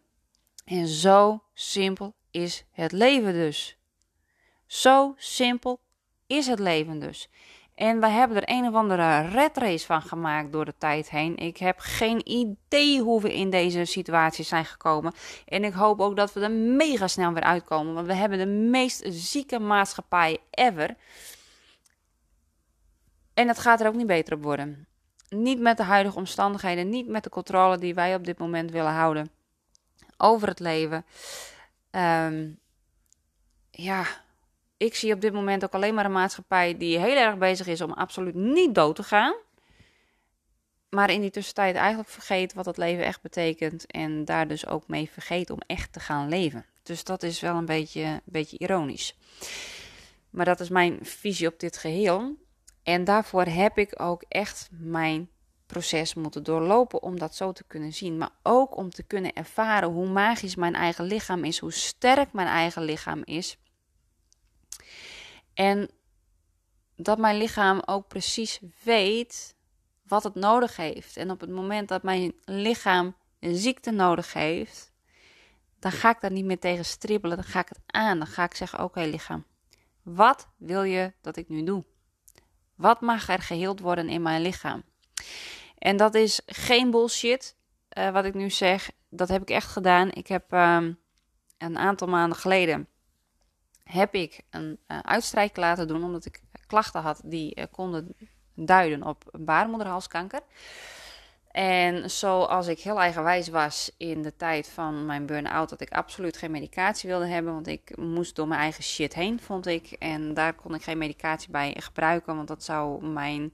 En 0.66 0.88
zo 0.88 1.44
simpel 1.54 2.14
is 2.32 2.66
het 2.72 2.92
leven 2.92 3.34
dus. 3.34 3.78
Zo 4.66 5.14
simpel 5.18 5.80
is 6.28 6.48
het 6.48 6.60
leven 6.60 7.00
dus. 7.00 7.30
En 7.76 8.00
wij 8.00 8.12
hebben 8.12 8.38
er 8.38 8.56
een 8.56 8.68
of 8.68 8.74
andere 8.74 9.28
red 9.28 9.58
race 9.58 9.86
van 9.86 10.02
gemaakt 10.02 10.52
door 10.52 10.66
de 10.66 10.74
tijd 10.78 11.10
heen. 11.10 11.38
Ik 11.38 11.58
heb 11.58 11.80
geen 11.80 12.30
idee 12.30 13.02
hoe 13.02 13.22
we 13.22 13.34
in 13.34 13.50
deze 13.50 13.86
situatie 13.86 14.46
zijn 14.46 14.66
gekomen. 14.66 15.14
En 15.46 15.64
ik 15.64 15.74
hoop 15.74 16.00
ook 16.00 16.16
dat 16.16 16.34
we 16.34 16.40
er 16.40 16.52
mega 16.52 17.08
snel 17.08 17.34
weer 17.34 17.44
uitkomen. 17.44 17.94
Want 17.94 18.08
we 18.08 18.14
hebben 18.14 18.38
de 18.38 18.46
meest 18.46 19.04
zieke 19.08 19.60
maatschappij 19.60 20.38
ever. 20.50 20.96
En 23.34 23.48
het 23.48 23.60
gaat 23.60 23.82
er 23.82 23.88
ook 23.88 23.96
niet 23.96 24.08
beter 24.08 24.34
op 24.34 24.44
worden. 24.44 24.88
Niet 25.30 25.60
met 25.60 25.78
de 25.78 25.84
huidige 25.84 26.18
omstandigheden, 26.18 26.90
niet 26.90 27.08
met 27.08 27.24
de 27.24 27.30
controle 27.30 27.78
die 27.78 27.94
wij 27.94 28.16
op 28.16 28.26
dit 28.26 28.38
moment 28.38 28.72
willen 28.72 28.92
houden 28.92 29.32
over 30.18 30.48
het 30.48 30.60
leven. 30.60 31.06
Um, 31.92 32.60
ja, 33.72 34.06
ik 34.84 34.96
zie 34.96 35.14
op 35.14 35.22
dit 35.22 35.34
moment 35.34 35.64
ook 35.64 35.74
alleen 35.74 35.94
maar 35.94 36.06
een 36.06 36.12
maatschappij 36.12 36.78
die 36.78 37.00
heel 37.00 37.18
erg 37.18 37.38
bezig 37.38 37.68
is 37.68 37.82
om 37.82 37.92
absoluut 37.92 38.36
niet 38.36 38.76
dood 38.76 38.96
te 38.96 39.04
gaan. 39.04 39.36
Maar 40.90 41.12
in 41.12 41.22
die 41.22 41.30
tussentijd 41.30 41.76
eigenlijk 41.76 42.10
vergeet 42.10 42.54
wat 42.54 42.66
het 42.66 42.78
leven 42.78 43.06
echt 43.06 43.22
betekent. 43.22 43.86
En 43.86 44.26
daar 44.26 44.48
dus 44.48 44.68
ook 44.68 44.88
mee 44.88 45.10
vergeet 45.10 45.50
om 45.50 45.60
echt 45.68 45.94
te 45.94 46.00
gaan 46.00 46.30
leven. 46.30 46.66
Dus 46.84 47.04
dat 47.04 47.24
is 47.24 47.40
wel 47.40 47.56
een 47.56 47.66
beetje, 47.66 48.02
een 48.02 48.22
beetje 48.26 48.58
ironisch. 48.58 49.18
Maar 50.30 50.46
dat 50.46 50.60
is 50.60 50.70
mijn 50.70 51.00
visie 51.02 51.48
op 51.48 51.60
dit 51.60 51.78
geheel. 51.78 52.36
En 52.84 53.04
daarvoor 53.04 53.46
heb 53.46 53.78
ik 53.78 54.02
ook 54.02 54.24
echt 54.28 54.70
mijn 54.72 55.30
proces 55.66 56.14
moeten 56.14 56.44
doorlopen 56.44 57.02
om 57.02 57.20
dat 57.20 57.36
zo 57.36 57.52
te 57.52 57.64
kunnen 57.68 57.94
zien. 57.94 58.18
Maar 58.18 58.32
ook 58.44 58.78
om 58.78 58.90
te 58.90 59.04
kunnen 59.04 59.34
ervaren 59.34 59.90
hoe 59.90 60.08
magisch 60.08 60.56
mijn 60.56 60.76
eigen 60.76 61.06
lichaam 61.06 61.44
is, 61.44 61.60
hoe 61.60 61.72
sterk 61.72 62.34
mijn 62.34 62.48
eigen 62.48 62.84
lichaam 62.84 63.22
is. 63.24 63.58
En 65.54 65.90
dat 66.96 67.18
mijn 67.18 67.38
lichaam 67.38 67.82
ook 67.86 68.08
precies 68.08 68.60
weet 68.84 69.56
wat 70.08 70.24
het 70.24 70.36
nodig 70.36 70.76
heeft. 70.76 71.18
En 71.18 71.32
op 71.32 71.40
het 71.40 71.50
moment 71.50 71.88
dat 71.88 72.04
mijn 72.04 72.34
lichaam 72.46 73.16
een 73.40 73.56
ziekte 73.56 73.92
nodig 73.92 74.34
heeft, 74.34 74.92
dan 75.80 75.92
ga 75.92 76.10
ik 76.10 76.22
daar 76.22 76.32
niet 76.32 76.46
meer 76.46 76.60
tegen 76.60 76.86
stribbelen. 76.86 77.38
Dan 77.38 77.46
ga 77.46 77.60
ik 77.60 77.70
het 77.70 77.80
aan. 77.86 78.18
Dan 78.18 78.28
ga 78.28 78.44
ik 78.44 78.56
zeggen: 78.56 78.84
Oké, 78.84 79.02
lichaam, 79.02 79.46
wat 80.02 80.48
wil 80.58 80.84
je 80.84 81.14
dat 81.22 81.38
ik 81.38 81.50
nu 81.50 81.64
doe? 81.64 81.84
Wat 82.76 83.02
mag 83.02 83.30
er 83.30 83.42
geheeld 83.42 83.80
worden 83.80 84.10
in 84.10 84.22
mijn 84.22 84.42
lichaam? 84.42 84.84
En 85.78 85.98
dat 85.98 86.16
is 86.16 86.42
geen 86.46 86.92
bullshit 86.92 87.56
uh, 87.98 88.12
wat 88.12 88.26
ik 88.26 88.34
nu 88.34 88.50
zeg. 88.50 88.92
Dat 89.10 89.30
heb 89.30 89.42
ik 89.42 89.50
echt 89.50 89.68
gedaan. 89.68 90.12
Ik 90.12 90.28
heb 90.28 90.52
um, 90.52 91.00
een 91.58 91.78
aantal 91.78 92.08
maanden 92.08 92.38
geleden 92.38 92.88
heb 93.84 94.14
ik 94.14 94.42
een 94.50 94.80
uh, 94.88 95.00
uitstrijk 95.00 95.58
laten 95.58 95.88
doen, 95.88 96.04
omdat 96.04 96.26
ik 96.26 96.42
klachten 96.68 97.02
had 97.02 97.22
die 97.26 97.60
uh, 97.60 97.64
konden 97.72 98.16
duiden 98.54 99.04
op 99.04 99.24
baarmoederhalskanker. 99.32 100.42
En 101.52 102.10
zoals 102.12 102.68
ik 102.68 102.80
heel 102.80 103.00
eigenwijs 103.00 103.48
was 103.48 103.92
in 103.98 104.22
de 104.22 104.36
tijd 104.36 104.70
van 104.70 105.06
mijn 105.06 105.26
burn-out, 105.26 105.70
dat 105.70 105.82
ik 105.82 105.92
absoluut 105.92 106.38
geen 106.38 106.52
medicatie 106.52 107.10
wilde 107.10 107.28
hebben, 107.28 107.54
want 107.54 107.68
ik 107.68 107.98
moest 107.98 108.36
door 108.36 108.48
mijn 108.48 108.60
eigen 108.60 108.84
shit 108.84 109.14
heen, 109.14 109.40
vond 109.40 109.68
ik. 109.68 109.92
En 109.92 110.34
daar 110.34 110.54
kon 110.54 110.74
ik 110.74 110.84
geen 110.84 110.98
medicatie 110.98 111.52
bij 111.52 111.76
gebruiken, 111.80 112.36
want 112.36 112.48
dat 112.48 112.64
zou 112.64 113.06
mijn 113.06 113.54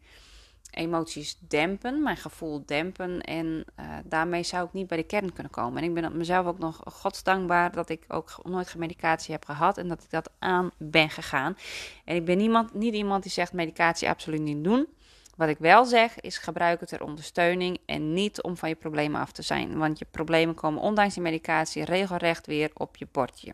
emoties 0.71 1.37
dempen, 1.39 2.03
mijn 2.03 2.17
gevoel 2.17 2.63
dempen. 2.65 3.21
En 3.21 3.65
uh, 3.79 3.85
daarmee 4.05 4.43
zou 4.43 4.65
ik 4.65 4.73
niet 4.73 4.87
bij 4.87 4.97
de 4.97 5.03
kern 5.03 5.33
kunnen 5.33 5.51
komen. 5.51 5.83
En 5.83 5.89
ik 5.89 5.93
ben 5.93 6.17
mezelf 6.17 6.45
ook 6.45 6.59
nog 6.59 6.81
godsdankbaar 6.85 7.71
dat 7.71 7.89
ik 7.89 8.05
ook 8.07 8.39
nooit 8.43 8.69
geen 8.69 8.79
medicatie 8.79 9.33
heb 9.33 9.45
gehad 9.45 9.77
en 9.77 9.87
dat 9.87 10.03
ik 10.03 10.09
dat 10.09 10.29
aan 10.39 10.71
ben 10.77 11.09
gegaan. 11.09 11.57
En 12.05 12.15
ik 12.15 12.25
ben 12.25 12.37
niemand, 12.37 12.73
niet 12.73 12.93
iemand 12.93 13.23
die 13.23 13.31
zegt 13.31 13.53
medicatie 13.53 14.09
absoluut 14.09 14.41
niet 14.41 14.63
doen. 14.63 14.87
Wat 15.35 15.49
ik 15.49 15.57
wel 15.57 15.85
zeg 15.85 16.19
is 16.19 16.37
gebruik 16.37 16.79
het 16.79 16.89
ter 16.89 17.03
ondersteuning 17.03 17.77
en 17.85 18.13
niet 18.13 18.41
om 18.41 18.57
van 18.57 18.69
je 18.69 18.75
problemen 18.75 19.21
af 19.21 19.31
te 19.31 19.41
zijn. 19.41 19.77
Want 19.77 19.99
je 19.99 20.05
problemen 20.11 20.55
komen 20.55 20.81
ondanks 20.81 21.13
die 21.13 21.23
medicatie 21.23 21.85
regelrecht 21.85 22.45
weer 22.45 22.71
op 22.73 22.97
je 22.97 23.07
bordje. 23.11 23.53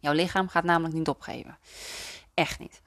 Jouw 0.00 0.12
lichaam 0.12 0.48
gaat 0.48 0.64
namelijk 0.64 0.94
niet 0.94 1.08
opgeven. 1.08 1.58
Echt 2.34 2.58
niet. 2.58 2.80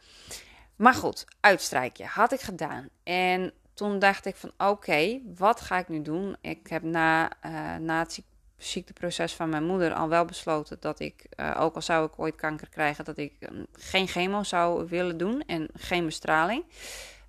Maar 0.80 0.94
goed, 0.94 1.26
uitstrijkje 1.40 2.06
had 2.06 2.32
ik 2.32 2.40
gedaan. 2.40 2.90
En 3.04 3.54
toen 3.74 4.00
dacht 4.00 4.26
ik 4.26 4.36
van 4.36 4.52
oké, 4.58 5.22
wat 5.36 5.62
ga 5.62 5.78
ik 5.78 5.88
nu 5.88 6.02
doen? 6.02 6.36
Ik 6.42 6.68
heb 6.68 6.84
na, 6.84 7.32
uh, 7.46 7.76
na 7.76 8.00
het 8.00 8.22
ziekteproces 8.58 9.34
van 9.34 9.50
mijn 9.50 9.64
moeder 9.64 9.94
al 9.94 10.10
wel 10.10 10.26
besloten 10.26 10.78
dat 10.80 11.00
ik, 11.00 11.26
uh, 11.36 11.58
ook 11.60 11.76
al 11.76 11.82
zou 11.82 12.06
ik 12.06 12.20
ooit 12.20 12.36
kanker 12.36 12.70
krijgen, 12.70 13.06
dat 13.06 13.18
ik 13.18 13.34
um, 13.40 13.66
geen 13.74 14.08
chemo 14.08 14.44
zou 14.44 14.88
willen 14.88 15.18
doen 15.18 15.44
en 15.46 15.70
geen 15.74 16.06
bestraling. 16.06 16.64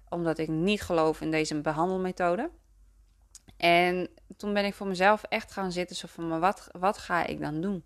omdat 0.09 0.39
ik 0.39 0.49
niet 0.49 0.83
geloof 0.83 1.21
in 1.21 1.31
deze 1.31 1.61
behandelmethode. 1.61 2.51
En 3.57 4.09
toen 4.37 4.53
ben 4.53 4.65
ik 4.65 4.75
voor 4.75 4.87
mezelf 4.87 5.23
echt 5.23 5.53
gaan 5.53 5.73
zitten, 5.73 5.97
zo 5.97 6.07
van, 6.11 6.41
wat, 6.41 6.69
wat 6.73 6.99
ga 6.99 7.27
ik 7.27 7.41
dan 7.41 7.61
doen? 7.61 7.85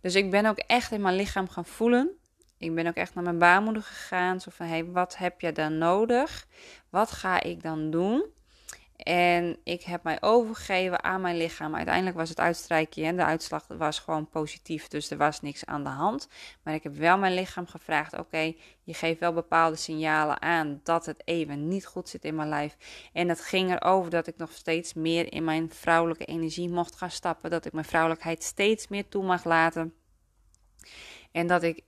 Dus 0.00 0.14
ik 0.14 0.30
ben 0.30 0.46
ook 0.46 0.58
echt 0.58 0.92
in 0.92 1.00
mijn 1.00 1.16
lichaam 1.16 1.48
gaan 1.48 1.64
voelen. 1.64 2.17
Ik 2.58 2.74
ben 2.74 2.86
ook 2.86 2.94
echt 2.94 3.14
naar 3.14 3.24
mijn 3.24 3.38
baarmoeder 3.38 3.82
gegaan. 3.82 4.40
Zo 4.40 4.50
van, 4.54 4.66
hey, 4.66 4.84
wat 4.84 5.16
heb 5.16 5.40
je 5.40 5.52
dan 5.52 5.78
nodig? 5.78 6.46
Wat 6.90 7.10
ga 7.10 7.40
ik 7.40 7.62
dan 7.62 7.90
doen? 7.90 8.24
En 8.98 9.56
ik 9.64 9.82
heb 9.82 10.02
mij 10.02 10.22
overgegeven 10.22 11.04
aan 11.04 11.20
mijn 11.20 11.36
lichaam. 11.36 11.74
Uiteindelijk 11.74 12.16
was 12.16 12.28
het 12.28 12.40
uitstrijkje 12.40 13.04
en 13.04 13.16
de 13.16 13.24
uitslag 13.24 13.66
was 13.66 13.98
gewoon 13.98 14.28
positief. 14.28 14.88
Dus 14.88 15.10
er 15.10 15.16
was 15.16 15.40
niks 15.40 15.66
aan 15.66 15.82
de 15.82 15.88
hand. 15.88 16.28
Maar 16.62 16.74
ik 16.74 16.82
heb 16.82 16.94
wel 16.94 17.18
mijn 17.18 17.34
lichaam 17.34 17.66
gevraagd: 17.66 18.18
oké, 18.18 18.54
je 18.82 18.94
geeft 18.94 19.20
wel 19.20 19.32
bepaalde 19.32 19.76
signalen 19.76 20.42
aan 20.42 20.80
dat 20.82 21.06
het 21.06 21.22
even 21.24 21.68
niet 21.68 21.86
goed 21.86 22.08
zit 22.08 22.24
in 22.24 22.34
mijn 22.34 22.48
lijf. 22.48 22.76
En 23.12 23.28
het 23.28 23.40
ging 23.40 23.70
erover 23.70 24.10
dat 24.10 24.26
ik 24.26 24.36
nog 24.36 24.52
steeds 24.52 24.94
meer 24.94 25.32
in 25.32 25.44
mijn 25.44 25.70
vrouwelijke 25.70 26.24
energie 26.24 26.68
mocht 26.68 26.96
gaan 26.96 27.10
stappen. 27.10 27.50
Dat 27.50 27.64
ik 27.64 27.72
mijn 27.72 27.84
vrouwelijkheid 27.84 28.42
steeds 28.42 28.88
meer 28.88 29.08
toe 29.08 29.24
mag 29.24 29.44
laten. 29.44 29.94
En 31.32 31.46
dat 31.46 31.62
ik 31.62 31.82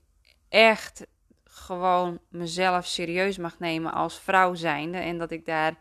echt 0.50 1.06
gewoon 1.44 2.18
mezelf 2.28 2.86
serieus 2.86 3.38
mag 3.38 3.58
nemen 3.58 3.92
als 3.92 4.20
vrouw 4.20 4.54
zijnde. 4.54 4.98
En 4.98 5.18
dat 5.18 5.30
ik 5.30 5.46
daar 5.46 5.74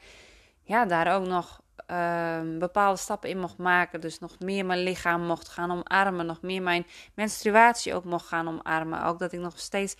ja, 0.63 0.85
daar 0.85 1.15
ook 1.15 1.27
nog 1.27 1.61
ehm, 1.85 2.59
bepaalde 2.59 2.99
stappen 2.99 3.29
in 3.29 3.39
mocht 3.39 3.57
maken. 3.57 4.01
Dus 4.01 4.19
nog 4.19 4.39
meer 4.39 4.65
mijn 4.65 4.83
lichaam 4.83 5.21
mocht 5.21 5.47
gaan 5.47 5.71
omarmen. 5.71 6.25
Nog 6.25 6.41
meer 6.41 6.61
mijn 6.61 6.85
menstruatie 7.13 7.93
ook 7.93 8.03
mocht 8.03 8.27
gaan 8.27 8.47
omarmen. 8.47 9.03
Ook 9.03 9.19
dat 9.19 9.31
ik 9.31 9.39
nog 9.39 9.59
steeds 9.59 9.95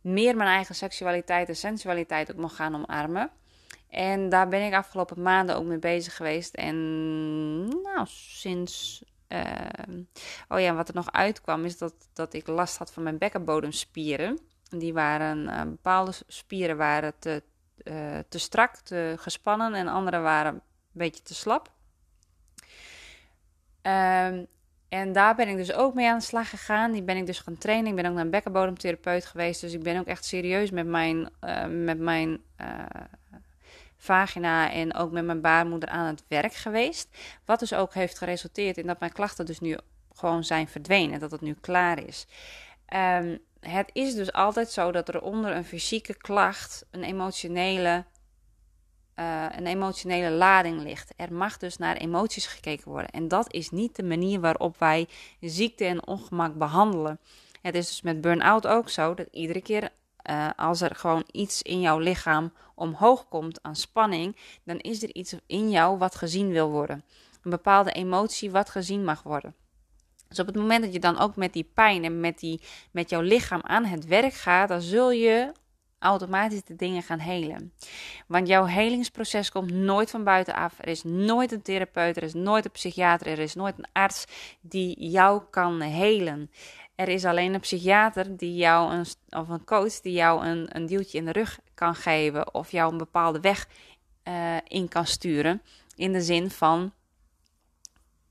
meer 0.00 0.36
mijn 0.36 0.50
eigen 0.50 0.74
seksualiteit 0.74 1.48
en 1.48 1.56
sensualiteit 1.56 2.32
ook 2.32 2.38
mocht 2.38 2.54
gaan 2.54 2.74
omarmen. 2.74 3.30
En 3.88 4.28
daar 4.28 4.48
ben 4.48 4.66
ik 4.66 4.74
afgelopen 4.74 5.22
maanden 5.22 5.56
ook 5.56 5.64
mee 5.64 5.78
bezig 5.78 6.16
geweest. 6.16 6.54
En 6.54 7.68
nou, 7.68 8.06
sinds. 8.06 9.04
Ehm, 9.32 10.02
oh 10.48 10.60
ja, 10.60 10.74
wat 10.74 10.88
er 10.88 10.94
nog 10.94 11.12
uitkwam 11.12 11.64
is 11.64 11.78
dat, 11.78 11.94
dat 12.12 12.34
ik 12.34 12.46
last 12.46 12.78
had 12.78 12.92
van 12.92 13.02
mijn 13.02 13.18
bekkenbodemspieren. 13.18 14.38
Die 14.68 14.92
waren, 14.92 15.38
uh, 15.38 15.62
bepaalde 15.62 16.12
spieren 16.26 16.76
waren 16.76 17.12
te, 17.18 17.42
uh, 17.84 18.18
te 18.28 18.38
strak, 18.38 18.76
te 18.76 19.14
gespannen 19.18 19.74
en 19.74 19.88
andere 19.88 20.18
waren 20.18 20.54
een 20.54 20.60
beetje 20.92 21.22
te 21.22 21.34
slap. 21.34 21.70
Um, 23.82 24.46
en 24.88 25.12
daar 25.12 25.34
ben 25.34 25.48
ik 25.48 25.56
dus 25.56 25.72
ook 25.72 25.94
mee 25.94 26.08
aan 26.08 26.18
de 26.18 26.24
slag 26.24 26.50
gegaan. 26.50 26.92
Die 26.92 27.02
ben 27.02 27.16
ik 27.16 27.26
dus 27.26 27.38
gaan 27.38 27.58
trainen. 27.58 27.90
Ik 27.90 27.96
ben 27.96 28.06
ook 28.06 28.14
naar 28.14 28.24
een 28.24 28.30
bekkenbodemtherapeut 28.30 29.24
geweest. 29.24 29.60
Dus 29.60 29.72
ik 29.72 29.82
ben 29.82 30.00
ook 30.00 30.06
echt 30.06 30.24
serieus 30.24 30.70
met 30.70 30.86
mijn, 30.86 31.30
uh, 31.44 31.66
met 31.66 31.98
mijn 31.98 32.40
vagina 34.02 34.70
en 34.70 34.94
ook 34.94 35.10
met 35.10 35.24
mijn 35.24 35.40
baarmoeder 35.40 35.88
aan 35.88 36.06
het 36.06 36.24
werk 36.28 36.54
geweest. 36.54 37.08
Wat 37.44 37.58
dus 37.58 37.74
ook 37.74 37.94
heeft 37.94 38.18
geresulteerd 38.18 38.76
in 38.76 38.86
dat 38.86 39.00
mijn 39.00 39.12
klachten 39.12 39.46
dus 39.46 39.60
nu 39.60 39.78
gewoon 40.14 40.44
zijn 40.44 40.68
verdwenen. 40.68 41.20
Dat 41.20 41.30
het 41.30 41.40
nu 41.40 41.54
klaar 41.60 42.06
is. 42.06 42.26
Um, 42.94 43.38
het 43.60 43.90
is 43.92 44.14
dus 44.14 44.32
altijd 44.32 44.70
zo 44.70 44.92
dat 44.92 45.08
er 45.08 45.22
onder 45.22 45.56
een 45.56 45.64
fysieke 45.64 46.14
klacht 46.14 46.86
een 46.90 47.02
emotionele, 47.02 48.04
uh, 49.16 49.46
een 49.56 49.66
emotionele 49.66 50.30
lading 50.30 50.82
ligt. 50.82 51.12
Er 51.16 51.32
mag 51.32 51.56
dus 51.56 51.76
naar 51.76 51.96
emoties 51.96 52.46
gekeken 52.46 52.90
worden. 52.90 53.10
En 53.10 53.28
dat 53.28 53.52
is 53.52 53.70
niet 53.70 53.96
de 53.96 54.02
manier 54.02 54.40
waarop 54.40 54.78
wij 54.78 55.08
ziekte 55.40 55.84
en 55.84 56.06
ongemak 56.06 56.54
behandelen. 56.54 57.20
Het 57.60 57.74
is 57.74 57.86
dus 57.86 58.02
met 58.02 58.20
burn-out 58.20 58.66
ook 58.66 58.88
zo 58.88 59.14
dat 59.14 59.26
iedere 59.30 59.62
keer 59.62 59.90
uh, 60.30 60.50
als 60.56 60.80
er 60.80 60.94
gewoon 60.94 61.24
iets 61.30 61.62
in 61.62 61.80
jouw 61.80 61.98
lichaam 61.98 62.52
omhoog 62.74 63.28
komt 63.28 63.62
aan 63.62 63.76
spanning, 63.76 64.36
dan 64.64 64.78
is 64.78 65.02
er 65.02 65.14
iets 65.14 65.34
in 65.46 65.70
jou 65.70 65.98
wat 65.98 66.14
gezien 66.14 66.48
wil 66.48 66.70
worden. 66.70 67.04
Een 67.42 67.50
bepaalde 67.50 67.92
emotie 67.92 68.50
wat 68.50 68.70
gezien 68.70 69.04
mag 69.04 69.22
worden. 69.22 69.54
Dus 70.28 70.38
op 70.38 70.46
het 70.46 70.56
moment 70.56 70.82
dat 70.82 70.92
je 70.92 70.98
dan 70.98 71.18
ook 71.18 71.36
met 71.36 71.52
die 71.52 71.70
pijn 71.74 72.04
en 72.04 72.20
met, 72.20 72.38
die, 72.38 72.60
met 72.90 73.10
jouw 73.10 73.20
lichaam 73.20 73.60
aan 73.62 73.84
het 73.84 74.06
werk 74.06 74.34
gaat, 74.34 74.68
dan 74.68 74.80
zul 74.80 75.10
je 75.10 75.52
automatisch 76.02 76.64
de 76.64 76.76
dingen 76.76 77.02
gaan 77.02 77.18
helen. 77.18 77.72
Want 78.26 78.48
jouw 78.48 78.64
helingsproces 78.64 79.50
komt 79.50 79.72
nooit 79.72 80.10
van 80.10 80.24
buitenaf. 80.24 80.78
Er 80.78 80.88
is 80.88 81.04
nooit 81.04 81.52
een 81.52 81.62
therapeut, 81.62 82.16
er 82.16 82.22
is 82.22 82.34
nooit 82.34 82.64
een 82.64 82.70
psychiater, 82.70 83.26
er 83.26 83.38
is 83.38 83.54
nooit 83.54 83.78
een 83.78 83.92
arts 83.92 84.24
die 84.60 85.10
jou 85.10 85.42
kan 85.50 85.80
helen. 85.80 86.50
Er 86.94 87.08
is 87.08 87.24
alleen 87.24 87.54
een 87.54 87.60
psychiater 87.60 88.36
die 88.36 88.56
jou 88.56 88.92
een, 88.92 89.06
of 89.28 89.48
een 89.48 89.64
coach 89.64 90.00
die 90.00 90.12
jou 90.12 90.46
een, 90.46 90.76
een 90.76 90.86
duwtje 90.86 91.18
in 91.18 91.24
de 91.24 91.32
rug 91.32 91.58
kan 91.74 91.94
geven 91.94 92.54
of 92.54 92.70
jou 92.70 92.92
een 92.92 92.98
bepaalde 92.98 93.40
weg 93.40 93.66
uh, 94.28 94.56
in 94.64 94.88
kan 94.88 95.06
sturen. 95.06 95.62
In 95.94 96.12
de 96.12 96.22
zin 96.22 96.50
van 96.50 96.92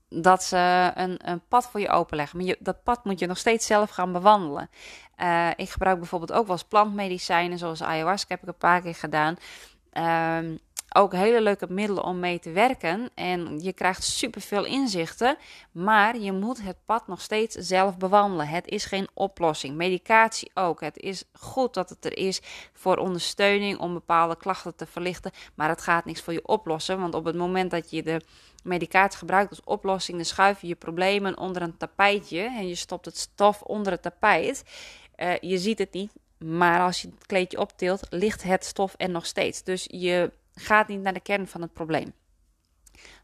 dat 0.08 0.42
ze 0.42 0.90
een, 0.94 1.28
een 1.30 1.42
pad 1.48 1.70
voor 1.70 1.80
je 1.80 1.88
openleggen. 1.88 2.38
Maar 2.38 2.46
je, 2.46 2.56
dat 2.60 2.82
pad 2.82 3.04
moet 3.04 3.18
je 3.18 3.26
nog 3.26 3.38
steeds 3.38 3.66
zelf 3.66 3.90
gaan 3.90 4.12
bewandelen. 4.12 4.70
Uh, 5.18 5.50
ik 5.56 5.70
gebruik 5.70 5.98
bijvoorbeeld 5.98 6.32
ook 6.32 6.46
wel 6.46 6.56
eens 6.56 6.64
plantmedicijnen, 6.64 7.58
zoals 7.58 7.82
ayahuasca 7.82 8.34
heb 8.34 8.42
ik 8.42 8.48
een 8.48 8.56
paar 8.56 8.80
keer 8.80 8.94
gedaan. 8.94 9.36
Uh, 9.92 10.58
ook 10.94 11.12
hele 11.12 11.40
leuke 11.40 11.66
middelen 11.68 12.04
om 12.04 12.18
mee 12.18 12.38
te 12.38 12.50
werken. 12.50 13.10
En 13.14 13.60
je 13.60 13.72
krijgt 13.72 14.02
superveel 14.02 14.64
inzichten. 14.64 15.36
Maar 15.72 16.18
je 16.18 16.32
moet 16.32 16.62
het 16.62 16.76
pad 16.84 17.06
nog 17.06 17.20
steeds 17.20 17.54
zelf 17.54 17.96
bewandelen. 17.96 18.48
Het 18.48 18.66
is 18.66 18.84
geen 18.84 19.08
oplossing. 19.14 19.76
Medicatie 19.76 20.50
ook. 20.54 20.80
Het 20.80 20.96
is 20.96 21.24
goed 21.32 21.74
dat 21.74 21.88
het 21.88 22.04
er 22.04 22.16
is 22.16 22.40
voor 22.72 22.96
ondersteuning 22.96 23.78
om 23.78 23.92
bepaalde 23.92 24.36
klachten 24.36 24.76
te 24.76 24.86
verlichten. 24.86 25.30
Maar 25.54 25.68
het 25.68 25.82
gaat 25.82 26.04
niks 26.04 26.20
voor 26.20 26.32
je 26.32 26.46
oplossen. 26.46 27.00
Want 27.00 27.14
op 27.14 27.24
het 27.24 27.36
moment 27.36 27.70
dat 27.70 27.90
je 27.90 28.02
de 28.02 28.20
medicatie 28.62 29.18
gebruikt 29.18 29.50
als 29.50 29.64
oplossing, 29.64 30.16
dan 30.16 30.26
schuif 30.26 30.60
je 30.60 30.66
je 30.66 30.74
problemen 30.74 31.38
onder 31.38 31.62
een 31.62 31.76
tapijtje. 31.76 32.40
En 32.40 32.68
je 32.68 32.74
stopt 32.74 33.04
het 33.04 33.16
stof 33.16 33.62
onder 33.62 33.92
het 33.92 34.02
tapijt. 34.02 34.64
Uh, 35.16 35.38
je 35.40 35.58
ziet 35.58 35.78
het 35.78 35.92
niet, 35.92 36.12
maar 36.38 36.80
als 36.80 37.02
je 37.02 37.08
het 37.08 37.26
kleedje 37.26 37.58
optilt, 37.58 38.06
ligt 38.10 38.42
het 38.42 38.64
stof 38.64 38.94
er 38.96 39.10
nog 39.10 39.26
steeds. 39.26 39.62
Dus 39.62 39.86
je 39.90 40.32
gaat 40.54 40.88
niet 40.88 41.00
naar 41.00 41.12
de 41.12 41.20
kern 41.20 41.46
van 41.46 41.62
het 41.62 41.72
probleem. 41.72 42.12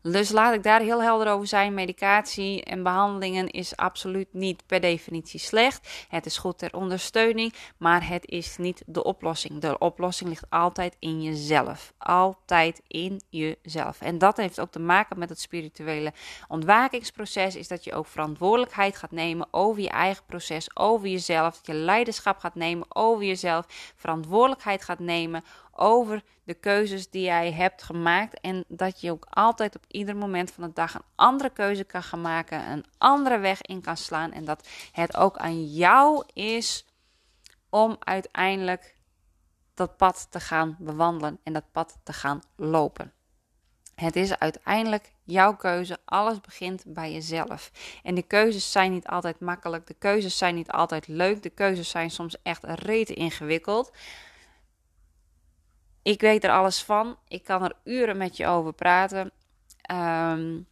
Dus 0.02 0.30
laat 0.30 0.54
ik 0.54 0.62
daar 0.62 0.80
heel 0.80 1.02
helder 1.02 1.28
over 1.32 1.46
zijn. 1.46 1.74
Medicatie 1.74 2.64
en 2.64 2.82
behandelingen 2.82 3.46
is 3.48 3.76
absoluut 3.76 4.28
niet 4.32 4.66
per 4.66 4.80
definitie 4.80 5.40
slecht. 5.40 6.06
Het 6.08 6.26
is 6.26 6.38
goed 6.38 6.58
ter 6.58 6.74
ondersteuning, 6.74 7.54
maar 7.76 8.08
het 8.08 8.26
is 8.26 8.56
niet 8.56 8.82
de 8.86 9.04
oplossing. 9.04 9.60
De 9.60 9.78
oplossing 9.78 10.28
ligt 10.28 10.50
altijd 10.50 10.96
in 10.98 11.22
jezelf. 11.22 11.92
Altijd 11.98 12.80
in 12.86 13.20
jezelf. 13.28 14.00
En 14.00 14.18
dat 14.18 14.36
heeft 14.36 14.60
ook 14.60 14.70
te 14.70 14.78
maken 14.78 15.18
met 15.18 15.28
het 15.28 15.40
spirituele 15.40 16.12
ontwakingsproces. 16.48 17.56
Is 17.56 17.68
dat 17.68 17.84
je 17.84 17.94
ook 17.94 18.06
verantwoordelijkheid 18.06 18.96
gaat 18.96 19.10
nemen 19.10 19.48
over 19.50 19.82
je 19.82 19.90
eigen 19.90 20.24
proces, 20.24 20.76
over 20.76 21.08
jezelf. 21.08 21.54
Dat 21.54 21.66
je 21.66 21.74
leiderschap 21.74 22.38
gaat 22.38 22.54
nemen 22.54 22.86
over 22.88 23.24
jezelf. 23.24 23.66
Verantwoordelijkheid 23.96 24.84
gaat 24.84 24.98
nemen 24.98 25.44
over 25.72 26.22
de 26.44 26.54
keuzes 26.54 27.10
die 27.10 27.22
jij 27.22 27.52
hebt 27.52 27.82
gemaakt. 27.82 28.40
En 28.40 28.64
dat 28.68 29.00
je 29.00 29.10
ook 29.10 29.26
altijd 29.30 29.76
op 29.76 29.84
ieder 29.88 30.16
moment 30.16 30.50
van 30.50 30.64
de 30.64 30.72
dag 30.72 30.94
een 30.94 31.04
andere 31.14 31.50
keuze 31.50 31.84
kan 31.84 32.02
gaan 32.02 32.20
maken, 32.20 32.70
een 32.70 32.84
andere 32.98 33.38
weg 33.38 33.62
in 33.62 33.80
kan 33.80 33.96
slaan. 33.96 34.32
En 34.32 34.44
dat 34.44 34.68
het 34.92 35.16
ook 35.16 35.36
aan 35.36 35.66
jou 35.66 36.24
is 36.32 36.86
om 37.68 37.96
uiteindelijk 37.98 38.96
dat 39.74 39.96
pad 39.96 40.26
te 40.30 40.40
gaan 40.40 40.76
bewandelen 40.78 41.38
en 41.42 41.52
dat 41.52 41.72
pad 41.72 41.98
te 42.02 42.12
gaan 42.12 42.42
lopen. 42.56 43.12
Het 43.94 44.16
is 44.16 44.38
uiteindelijk 44.38 45.12
jouw 45.24 45.56
keuze. 45.56 45.98
Alles 46.04 46.40
begint 46.40 46.84
bij 46.86 47.12
jezelf. 47.12 47.70
En 48.02 48.14
de 48.14 48.22
keuzes 48.22 48.72
zijn 48.72 48.92
niet 48.92 49.06
altijd 49.06 49.40
makkelijk. 49.40 49.86
De 49.86 49.94
keuzes 49.94 50.38
zijn 50.38 50.54
niet 50.54 50.70
altijd 50.70 51.08
leuk. 51.08 51.42
De 51.42 51.50
keuzes 51.50 51.90
zijn 51.90 52.10
soms 52.10 52.42
echt 52.42 52.64
rete 52.64 53.14
ingewikkeld. 53.14 53.92
Ik 56.02 56.20
weet 56.20 56.44
er 56.44 56.50
alles 56.50 56.82
van. 56.82 57.16
Ik 57.28 57.44
kan 57.44 57.64
er 57.64 57.72
uren 57.84 58.16
met 58.16 58.36
je 58.36 58.46
over 58.46 58.72
praten. 58.72 59.30
Um, 59.90 60.66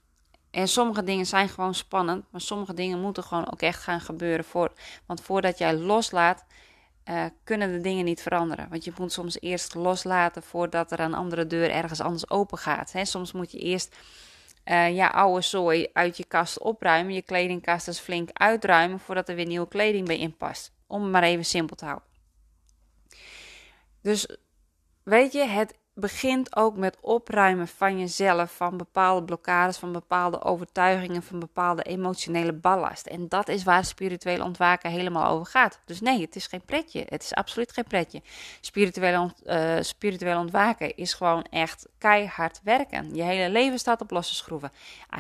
en 0.51 0.69
sommige 0.69 1.05
dingen 1.05 1.27
zijn 1.27 1.49
gewoon 1.49 1.75
spannend, 1.75 2.25
maar 2.31 2.41
sommige 2.41 2.75
dingen 2.75 3.01
moeten 3.01 3.23
gewoon 3.23 3.53
ook 3.53 3.63
echt 3.63 3.83
gaan 3.83 4.01
gebeuren. 4.01 4.45
Voor, 4.45 4.73
want 5.07 5.21
voordat 5.21 5.59
jij 5.59 5.75
loslaat, 5.75 6.45
uh, 7.05 7.25
kunnen 7.45 7.73
de 7.73 7.81
dingen 7.81 8.05
niet 8.05 8.23
veranderen. 8.23 8.69
Want 8.69 8.85
je 8.85 8.93
moet 8.99 9.13
soms 9.13 9.41
eerst 9.41 9.75
loslaten 9.75 10.43
voordat 10.43 10.93
er 10.93 11.01
een 11.01 11.15
andere 11.15 11.47
deur 11.47 11.71
ergens 11.71 12.01
anders 12.01 12.31
open 12.31 12.59
gaat. 12.59 12.93
Hè? 12.93 13.05
Soms 13.05 13.33
moet 13.33 13.53
je 13.53 13.59
eerst 13.59 13.97
uh, 14.65 14.95
ja, 14.95 15.09
oude 15.09 15.41
zooi 15.41 15.89
uit 15.93 16.17
je 16.17 16.25
kast 16.25 16.59
opruimen, 16.59 17.15
je 17.15 17.23
kledingkast 17.23 17.87
dus 17.87 17.99
flink 17.99 18.29
uitruimen 18.33 19.01
voordat 19.01 19.29
er 19.29 19.35
weer 19.35 19.47
nieuwe 19.47 19.69
kleding 19.69 20.07
bij 20.07 20.19
inpast. 20.19 20.73
Om 20.87 21.03
het 21.03 21.13
maar 21.13 21.23
even 21.23 21.45
simpel 21.45 21.77
te 21.77 21.85
houden. 21.85 22.09
Dus 24.03 24.29
weet 25.03 25.33
je, 25.33 25.45
het 25.45 25.75
begint 25.99 26.57
ook 26.57 26.77
met 26.77 26.97
opruimen 27.01 27.69
van 27.69 27.99
jezelf, 27.99 28.57
van 28.57 28.77
bepaalde 28.77 29.25
blokkades, 29.25 29.77
van 29.77 29.93
bepaalde 29.93 30.43
overtuigingen, 30.43 31.23
van 31.23 31.39
bepaalde 31.39 31.83
emotionele 31.83 32.53
ballast. 32.53 33.07
En 33.07 33.29
dat 33.29 33.49
is 33.49 33.65
waar 33.65 33.85
spirituele 33.85 34.45
ontwaken 34.45 34.91
helemaal 34.91 35.31
over 35.31 35.47
gaat. 35.47 35.81
Dus 35.85 36.01
nee, 36.01 36.21
het 36.21 36.37
is 36.37 36.47
geen 36.47 36.65
pretje. 36.65 37.05
Het 37.09 37.23
is 37.23 37.35
absoluut 37.35 37.73
geen 37.73 37.85
pretje. 37.85 38.23
Spirituele, 38.61 39.31
spiritueel 39.81 40.39
ontwaken 40.39 40.97
is 40.97 41.15
gewoon 41.15 41.45
echt 41.51 41.89
keihard 41.99 42.61
werken. 42.65 43.15
Je 43.15 43.23
hele 43.23 43.51
leven 43.51 43.79
staat 43.79 44.01
op 44.01 44.11
losse 44.11 44.35
schroeven. 44.35 44.73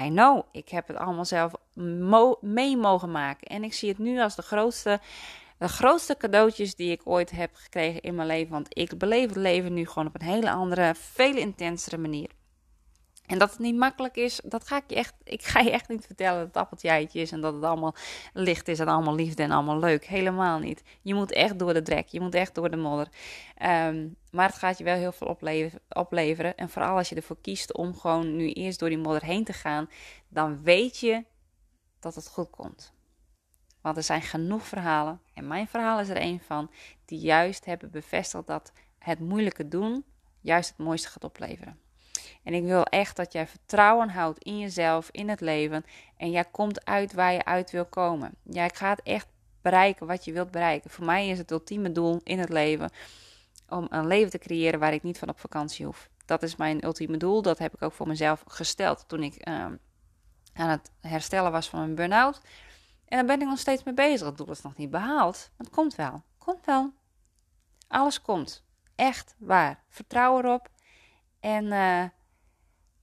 I 0.03 0.09
know, 0.09 0.43
ik 0.53 0.69
heb 0.69 0.89
het 0.89 0.97
allemaal 0.97 1.25
zelf 1.25 1.53
mee 2.41 2.77
mogen 2.77 3.11
maken. 3.11 3.47
En 3.47 3.65
ik 3.65 3.75
zie 3.75 3.89
het 3.89 3.99
nu 3.99 4.21
als 4.21 4.37
de 4.37 4.43
grootste 4.43 5.01
de 5.59 5.69
grootste 5.69 6.17
cadeautjes 6.17 6.75
die 6.75 6.91
ik 6.91 7.01
ooit 7.05 7.31
heb 7.31 7.51
gekregen 7.55 8.01
in 8.01 8.15
mijn 8.15 8.29
leven. 8.29 8.53
Want 8.53 8.79
ik 8.79 8.99
beleef 8.99 9.29
het 9.29 9.37
leven 9.37 9.75
nu 9.75 9.87
gewoon 9.87 10.09
op 10.09 10.15
een 10.15 10.27
hele 10.27 10.51
andere, 10.51 10.95
veel 10.95 11.37
intensere 11.37 11.99
manier. 11.99 12.31
En 13.27 13.39
dat 13.39 13.51
het 13.51 13.59
niet 13.59 13.77
makkelijk 13.77 14.17
is, 14.17 14.41
dat 14.45 14.67
ga 14.67 14.77
ik 14.77 14.85
je 14.87 14.95
echt. 14.95 15.15
Ik 15.23 15.43
ga 15.43 15.61
je 15.61 15.71
echt 15.71 15.89
niet 15.89 16.07
vertellen 16.07 16.39
dat 16.39 16.47
het 16.47 16.57
appeltje 16.57 17.09
is 17.21 17.33
en 17.33 17.41
dat 17.41 17.55
het 17.55 17.63
allemaal 17.63 17.95
licht 18.33 18.69
is 18.69 18.79
en 18.79 18.89
allemaal 18.89 19.15
liefde 19.15 19.43
en 19.43 19.51
allemaal 19.51 19.79
leuk. 19.79 20.05
Helemaal 20.05 20.59
niet. 20.59 20.83
Je 21.03 21.15
moet 21.15 21.33
echt 21.33 21.59
door 21.59 21.75
de 21.75 21.83
drek, 21.83 22.09
je 22.09 22.21
moet 22.21 22.35
echt 22.35 22.55
door 22.55 22.71
de 22.71 22.77
modder. 22.77 23.09
Ehm, 23.57 24.09
maar 24.31 24.49
het 24.49 24.59
gaat 24.59 24.79
je 24.79 24.85
wel 24.85 24.97
heel 24.97 25.13
veel 25.13 25.37
opleveren. 25.89 26.57
En 26.57 26.69
vooral 26.69 26.97
als 26.97 27.09
je 27.09 27.15
ervoor 27.15 27.41
kiest 27.41 27.75
om 27.75 27.95
gewoon 27.95 28.37
nu 28.37 28.53
eerst 28.53 28.79
door 28.79 28.89
die 28.89 28.99
modder 28.99 29.25
heen 29.25 29.45
te 29.45 29.53
gaan, 29.53 29.89
dan 30.29 30.63
weet 30.63 30.99
je 30.99 31.25
dat 32.01 32.15
het 32.15 32.29
goed 32.29 32.51
komt. 32.51 32.96
Want 33.87 33.99
er 33.99 34.05
zijn 34.05 34.23
genoeg 34.23 34.67
verhalen, 34.67 35.21
en 35.35 35.47
mijn 35.47 35.69
verhaal 35.69 36.01
is 36.01 36.09
er 36.09 36.21
een 36.21 36.41
van, 36.41 36.71
die 37.05 37.19
juist 37.19 37.65
hebben 37.65 37.91
bevestigd 37.91 38.47
dat 38.47 38.73
het 38.99 39.19
moeilijke 39.19 39.69
doen 39.69 40.05
juist 40.41 40.69
het 40.69 40.79
mooiste 40.79 41.09
gaat 41.09 41.25
opleveren. 41.25 41.79
En 42.43 42.55
ik 42.55 42.65
wil 42.65 42.85
echt 42.85 43.17
dat 43.17 43.33
jij 43.33 43.47
vertrouwen 43.47 44.09
houdt 44.09 44.45
in 44.45 44.59
jezelf, 44.59 45.09
in 45.11 45.29
het 45.29 45.41
leven. 45.41 45.85
En 46.17 46.31
jij 46.31 46.45
komt 46.45 46.85
uit 46.85 47.13
waar 47.13 47.33
je 47.33 47.45
uit 47.45 47.71
wil 47.71 47.85
komen. 47.85 48.35
Jij 48.43 48.71
gaat 48.75 49.01
echt 49.03 49.27
bereiken 49.63 50.07
wat 50.07 50.25
je 50.25 50.33
wilt 50.33 50.51
bereiken. 50.51 50.91
Voor 50.91 51.05
mij 51.05 51.29
is 51.29 51.39
het 51.39 51.51
ultieme 51.51 51.93
doel 51.93 52.21
in 52.23 52.39
het 52.39 52.49
leven 52.49 52.91
om 53.69 53.87
een 53.91 54.07
leven 54.07 54.31
te 54.31 54.39
creëren 54.39 54.81
waar 54.81 54.93
ik 54.93 55.03
niet 55.03 55.19
van 55.19 55.29
op 55.29 55.41
vakantie 55.41 55.87
hoef. 55.87 56.09
Dat 56.25 56.43
is 56.43 56.57
mijn 56.57 56.85
ultieme 56.85 57.17
doel. 57.17 57.43
Dat 57.43 57.59
heb 57.59 57.75
ik 57.75 57.83
ook 57.83 57.93
voor 57.93 58.09
mezelf 58.09 58.45
gesteld 58.47 59.05
toen 59.09 59.23
ik 59.23 59.35
ehm, 59.35 59.75
aan 60.55 60.69
het 60.69 60.91
herstellen 61.01 61.53
was 61.53 61.69
van 61.69 61.79
mijn 61.79 61.95
burn-out. 61.95 62.41
En 63.09 63.17
daar 63.17 63.25
ben 63.25 63.41
ik 63.41 63.49
nog 63.49 63.59
steeds 63.59 63.83
mee 63.83 63.95
bezig. 63.95 64.27
Het 64.27 64.37
doel 64.37 64.51
is 64.51 64.63
nog 64.63 64.77
niet 64.77 64.91
behaald. 64.91 65.51
Maar 65.57 65.67
het 65.67 65.77
komt 65.77 65.95
wel. 65.95 66.23
Komt 66.39 66.65
wel. 66.65 66.93
Alles 67.89 68.21
komt. 68.21 68.65
Echt 68.95 69.35
waar. 69.39 69.83
Vertrouw 69.89 70.39
erop. 70.39 70.69
En 71.41 71.65
uh, 71.65 72.05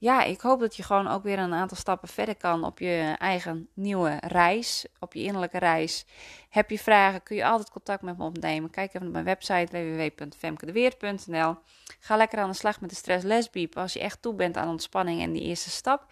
ja, 0.03 0.23
ik 0.23 0.41
hoop 0.41 0.59
dat 0.59 0.75
je 0.75 0.83
gewoon 0.83 1.07
ook 1.07 1.23
weer 1.23 1.39
een 1.39 1.53
aantal 1.53 1.77
stappen 1.77 2.07
verder 2.07 2.35
kan 2.35 2.63
op 2.63 2.79
je 2.79 3.15
eigen 3.17 3.69
nieuwe 3.73 4.17
reis, 4.19 4.85
op 4.99 5.13
je 5.13 5.23
innerlijke 5.23 5.57
reis. 5.57 6.05
Heb 6.49 6.69
je 6.69 6.79
vragen, 6.79 7.23
kun 7.23 7.35
je 7.35 7.45
altijd 7.45 7.69
contact 7.69 8.01
met 8.01 8.17
me 8.17 8.23
opnemen. 8.23 8.69
Kijk 8.69 8.93
even 8.93 9.07
op 9.07 9.13
mijn 9.13 9.25
website 9.25 9.67
www.femkedeweert.nl. 9.71 11.55
Ga 11.99 12.17
lekker 12.17 12.39
aan 12.39 12.49
de 12.49 12.55
slag 12.55 12.81
met 12.81 12.89
de 12.89 12.95
stress 12.95 13.25
lesbiep 13.25 13.77
als 13.77 13.93
je 13.93 13.99
echt 13.99 14.21
toe 14.21 14.33
bent 14.33 14.57
aan 14.57 14.69
ontspanning 14.69 15.21
en 15.21 15.31
die 15.31 15.41
eerste 15.41 15.69
stap. 15.69 16.05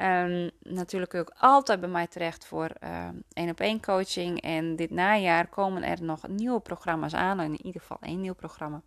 Um, 0.00 0.50
natuurlijk 0.60 1.14
ook 1.14 1.32
altijd 1.38 1.80
bij 1.80 1.88
mij 1.88 2.06
terecht 2.06 2.46
voor 2.46 2.66
ehm, 2.66 3.14
één 3.32 3.50
op 3.50 3.60
één 3.60 3.80
coaching. 3.80 4.40
En 4.40 4.76
dit 4.76 4.90
najaar 4.90 5.46
komen 5.46 5.82
er 5.82 6.02
nog 6.02 6.28
nieuwe 6.28 6.60
programma's 6.60 7.14
aan, 7.14 7.40
in 7.40 7.66
ieder 7.66 7.80
geval 7.80 7.96
één 8.00 8.20
nieuw 8.20 8.34
programma. 8.34 8.82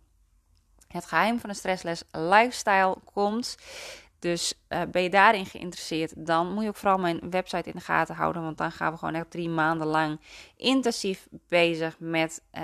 Het 0.88 1.06
geheim 1.06 1.40
van 1.40 1.50
de 1.50 1.56
stressles 1.56 2.04
lifestyle 2.10 2.96
komt. 3.04 3.56
Dus 4.18 4.54
uh, 4.68 4.82
ben 4.90 5.02
je 5.02 5.10
daarin 5.10 5.46
geïnteresseerd, 5.46 6.26
dan 6.26 6.52
moet 6.52 6.62
je 6.62 6.68
ook 6.68 6.76
vooral 6.76 6.98
mijn 6.98 7.30
website 7.30 7.68
in 7.68 7.74
de 7.76 7.80
gaten 7.80 8.14
houden. 8.14 8.42
Want 8.42 8.58
dan 8.58 8.72
gaan 8.72 8.92
we 8.92 8.98
gewoon 8.98 9.14
echt 9.14 9.30
drie 9.30 9.48
maanden 9.48 9.86
lang 9.86 10.20
intensief 10.56 11.28
bezig 11.48 11.96
met 11.98 12.42
uh, 12.52 12.62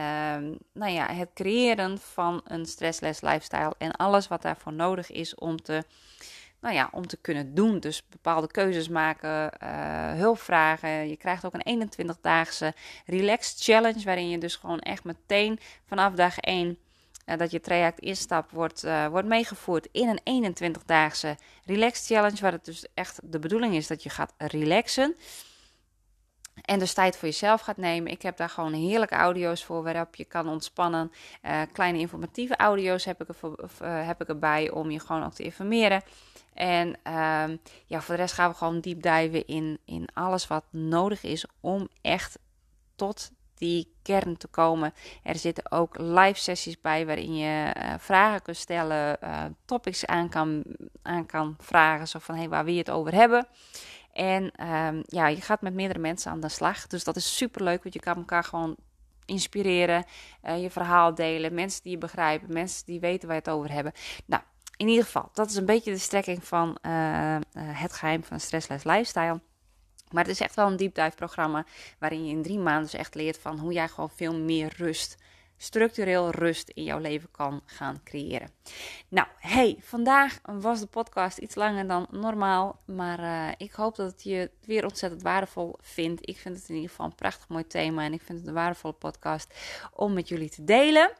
nou 0.72 0.92
ja, 0.92 1.12
het 1.12 1.30
creëren 1.34 1.98
van 1.98 2.40
een 2.44 2.66
stressless 2.66 3.20
lifestyle. 3.20 3.74
En 3.78 3.92
alles 3.92 4.28
wat 4.28 4.42
daarvoor 4.42 4.72
nodig 4.72 5.10
is 5.10 5.34
om 5.34 5.62
te, 5.62 5.84
nou 6.64 6.76
ja, 6.76 6.88
om 6.92 7.06
te 7.06 7.16
kunnen 7.16 7.54
doen. 7.54 7.78
Dus 7.78 8.02
bepaalde 8.08 8.46
keuzes 8.46 8.88
maken, 8.88 9.52
uh, 9.62 10.12
hulp 10.12 10.40
vragen. 10.40 11.08
Je 11.08 11.16
krijgt 11.16 11.44
ook 11.44 11.54
een 11.58 11.88
21-daagse 11.88 12.74
relax 13.06 13.54
challenge. 13.58 14.04
Waarin 14.04 14.28
je 14.28 14.38
dus 14.38 14.56
gewoon 14.56 14.78
echt 14.78 15.04
meteen 15.04 15.58
vanaf 15.86 16.14
dag 16.14 16.38
1 16.38 16.78
uh, 17.26 17.36
dat 17.36 17.50
je 17.50 17.60
traject 17.60 17.98
instapt, 17.98 18.52
wordt, 18.52 18.84
uh, 18.84 19.06
wordt 19.06 19.28
meegevoerd 19.28 19.88
in 19.92 20.20
een 20.24 20.54
21-daagse 20.54 21.36
relax 21.64 22.06
challenge. 22.06 22.40
Waar 22.40 22.52
het 22.52 22.64
dus 22.64 22.86
echt 22.94 23.20
de 23.22 23.38
bedoeling 23.38 23.74
is 23.74 23.86
dat 23.86 24.02
je 24.02 24.10
gaat 24.10 24.34
relaxen. 24.38 25.16
En 26.62 26.78
dus 26.78 26.94
tijd 26.94 27.16
voor 27.16 27.28
jezelf 27.28 27.60
gaat 27.60 27.76
nemen. 27.76 28.12
Ik 28.12 28.22
heb 28.22 28.36
daar 28.36 28.48
gewoon 28.48 28.72
heerlijke 28.72 29.14
audio's 29.14 29.64
voor 29.64 29.82
waarop 29.82 30.14
je 30.14 30.24
kan 30.24 30.48
ontspannen. 30.48 31.12
Uh, 31.42 31.62
kleine 31.72 31.98
informatieve 31.98 32.56
audio's 32.56 33.04
heb 33.04 33.22
ik, 33.22 33.28
er 33.28 33.34
voor, 33.34 33.68
heb 33.84 34.20
ik 34.20 34.28
erbij 34.28 34.70
om 34.70 34.90
je 34.90 35.00
gewoon 35.00 35.24
ook 35.24 35.34
te 35.34 35.42
informeren. 35.42 36.02
En 36.54 36.88
uh, 36.88 37.56
ja, 37.86 38.00
voor 38.00 38.14
de 38.14 38.20
rest 38.20 38.34
gaan 38.34 38.50
we 38.50 38.56
gewoon 38.56 38.80
diep 38.80 39.02
diven 39.02 39.46
in, 39.46 39.78
in 39.84 40.08
alles 40.14 40.46
wat 40.46 40.64
nodig 40.70 41.22
is 41.22 41.46
om 41.60 41.88
echt 42.00 42.38
tot 42.94 43.30
die 43.54 43.94
kern 44.02 44.36
te 44.36 44.46
komen. 44.46 44.94
Er 45.22 45.36
zitten 45.36 45.72
ook 45.72 45.98
live 45.98 46.40
sessies 46.40 46.80
bij 46.80 47.06
waarin 47.06 47.36
je 47.36 47.74
uh, 47.76 47.94
vragen 47.98 48.42
kunt 48.42 48.56
stellen, 48.56 49.18
topics 49.64 50.06
aan 50.06 50.28
kan, 50.28 50.62
aan 51.02 51.26
kan 51.26 51.56
vragen. 51.60 52.08
Zo 52.08 52.18
van, 52.18 52.34
hey, 52.34 52.48
waar 52.48 52.70
je 52.70 52.78
het 52.78 52.90
over 52.90 53.14
hebben? 53.14 53.46
En 54.14 54.66
um, 54.68 55.02
ja, 55.06 55.26
je 55.26 55.40
gaat 55.40 55.60
met 55.60 55.74
meerdere 55.74 55.98
mensen 55.98 56.30
aan 56.30 56.40
de 56.40 56.48
slag. 56.48 56.86
Dus 56.86 57.04
dat 57.04 57.16
is 57.16 57.36
super 57.36 57.62
leuk, 57.62 57.82
want 57.82 57.94
je 57.94 58.00
kan 58.00 58.16
elkaar 58.16 58.44
gewoon 58.44 58.76
inspireren, 59.24 60.04
uh, 60.44 60.62
je 60.62 60.70
verhaal 60.70 61.14
delen, 61.14 61.54
mensen 61.54 61.82
die 61.82 61.92
je 61.92 61.98
begrijpen, 61.98 62.52
mensen 62.52 62.86
die 62.86 63.00
weten 63.00 63.28
waar 63.28 63.36
je 63.36 63.42
het 63.42 63.52
over 63.52 63.72
hebben. 63.72 63.92
Nou, 64.26 64.42
in 64.76 64.88
ieder 64.88 65.04
geval, 65.04 65.28
dat 65.32 65.50
is 65.50 65.56
een 65.56 65.66
beetje 65.66 65.92
de 65.92 65.98
strekking 65.98 66.44
van 66.44 66.78
het 67.58 67.92
geheim 67.92 68.24
van 68.24 68.40
Stressless 68.40 68.84
Lifestyle. 68.84 69.40
Maar 70.10 70.22
het 70.22 70.32
is 70.32 70.40
echt 70.40 70.54
wel 70.54 70.66
een 70.66 70.76
deep 70.76 70.94
dive 70.94 71.16
programma 71.16 71.64
waarin 71.98 72.26
je 72.26 72.30
in 72.30 72.42
drie 72.42 72.58
maanden 72.58 72.82
dus 72.82 72.94
echt 73.00 73.14
leert 73.14 73.38
van 73.38 73.58
hoe 73.58 73.72
jij 73.72 73.88
gewoon 73.88 74.10
veel 74.10 74.38
meer 74.38 74.72
rust, 74.76 75.16
structureel 75.56 76.30
rust 76.30 76.68
in 76.68 76.84
jouw 76.84 76.98
leven 76.98 77.30
kan 77.30 77.62
gaan 77.66 78.00
creëren. 78.04 78.50
Nou, 79.08 79.26
hey, 79.38 79.76
vandaag 79.80 80.38
was 80.42 80.80
de 80.80 80.86
podcast 80.86 81.38
iets 81.38 81.54
langer 81.54 81.86
dan 81.86 82.06
normaal, 82.10 82.80
maar 82.84 83.20
uh, 83.20 83.48
ik 83.56 83.72
hoop 83.72 83.96
dat 83.96 84.22
je 84.22 84.34
het 84.34 84.66
weer 84.66 84.84
ontzettend 84.84 85.22
waardevol 85.22 85.76
vindt. 85.80 86.28
Ik 86.28 86.38
vind 86.38 86.56
het 86.56 86.68
in 86.68 86.74
ieder 86.74 86.90
geval 86.90 87.06
een 87.06 87.14
prachtig 87.14 87.48
mooi 87.48 87.66
thema 87.66 88.04
en 88.04 88.12
ik 88.12 88.22
vind 88.22 88.38
het 88.38 88.48
een 88.48 88.54
waardevolle 88.54 88.94
podcast 88.94 89.54
om 89.92 90.12
met 90.12 90.28
jullie 90.28 90.50
te 90.50 90.64
delen. 90.64 91.12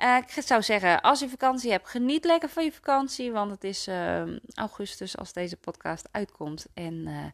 Uh, 0.00 0.16
ik 0.16 0.42
zou 0.42 0.62
zeggen, 0.62 1.00
als 1.00 1.20
je 1.20 1.28
vakantie 1.28 1.70
hebt, 1.70 1.88
geniet 1.88 2.24
lekker 2.24 2.48
van 2.48 2.64
je 2.64 2.72
vakantie. 2.72 3.32
Want 3.32 3.50
het 3.50 3.64
is 3.64 3.88
uh, 3.88 4.22
augustus 4.54 5.16
als 5.16 5.32
deze 5.32 5.56
podcast 5.56 6.08
uitkomt. 6.10 6.66
En 6.74 6.94
uh, 6.94 7.24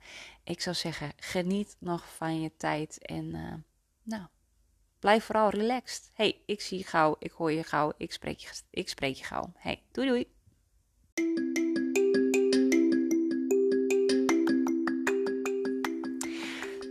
ik 0.44 0.60
zou 0.60 0.76
zeggen, 0.76 1.12
geniet 1.16 1.76
nog 1.78 2.04
van 2.16 2.40
je 2.40 2.52
tijd. 2.56 2.98
En 2.98 3.30
nou, 4.02 4.22
blijf 5.00 5.24
vooral 5.24 5.50
relaxed. 5.50 6.10
hey, 6.14 6.40
ik 6.46 6.60
zie 6.60 6.78
je 6.78 6.84
gauw, 6.84 7.16
ik 7.18 7.30
hoor 7.30 7.52
je 7.52 7.62
gauw, 7.62 7.92
ik 7.96 8.12
spreek 8.12 8.38
je, 8.38 8.48
ik 8.70 8.88
spreek 8.88 9.14
je 9.14 9.24
gauw. 9.24 9.52
hey, 9.56 9.82
doei 9.92 10.08
doei. 10.08 10.26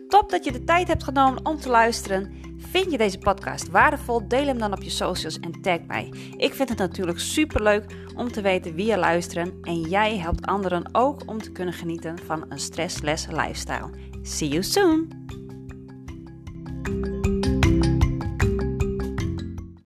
Top 0.07 0.29
dat 0.29 0.43
je 0.43 0.51
de 0.51 0.63
tijd 0.63 0.87
hebt 0.87 1.03
genomen 1.03 1.45
om 1.45 1.57
te 1.57 1.69
luisteren. 1.69 2.35
Vind 2.57 2.91
je 2.91 2.97
deze 2.97 3.17
podcast 3.17 3.69
waardevol? 3.69 4.27
Deel 4.27 4.45
hem 4.45 4.57
dan 4.57 4.73
op 4.73 4.81
je 4.81 4.89
socials 4.89 5.39
en 5.39 5.61
tag 5.61 5.79
mij. 5.81 6.13
Ik 6.37 6.53
vind 6.53 6.69
het 6.69 6.77
natuurlijk 6.77 7.19
super 7.19 7.63
leuk 7.63 7.95
om 8.15 8.31
te 8.31 8.41
weten 8.41 8.73
wie 8.73 8.85
je 8.85 8.97
luisteren 8.97 9.57
en 9.61 9.81
jij 9.81 10.17
helpt 10.17 10.45
anderen 10.45 10.89
ook 10.91 11.21
om 11.25 11.41
te 11.41 11.51
kunnen 11.51 11.73
genieten 11.73 12.19
van 12.25 12.45
een 12.49 12.59
stressless 12.59 13.27
lifestyle. 13.27 13.89
See 14.21 14.47
you 14.47 14.63
soon! 14.63 15.25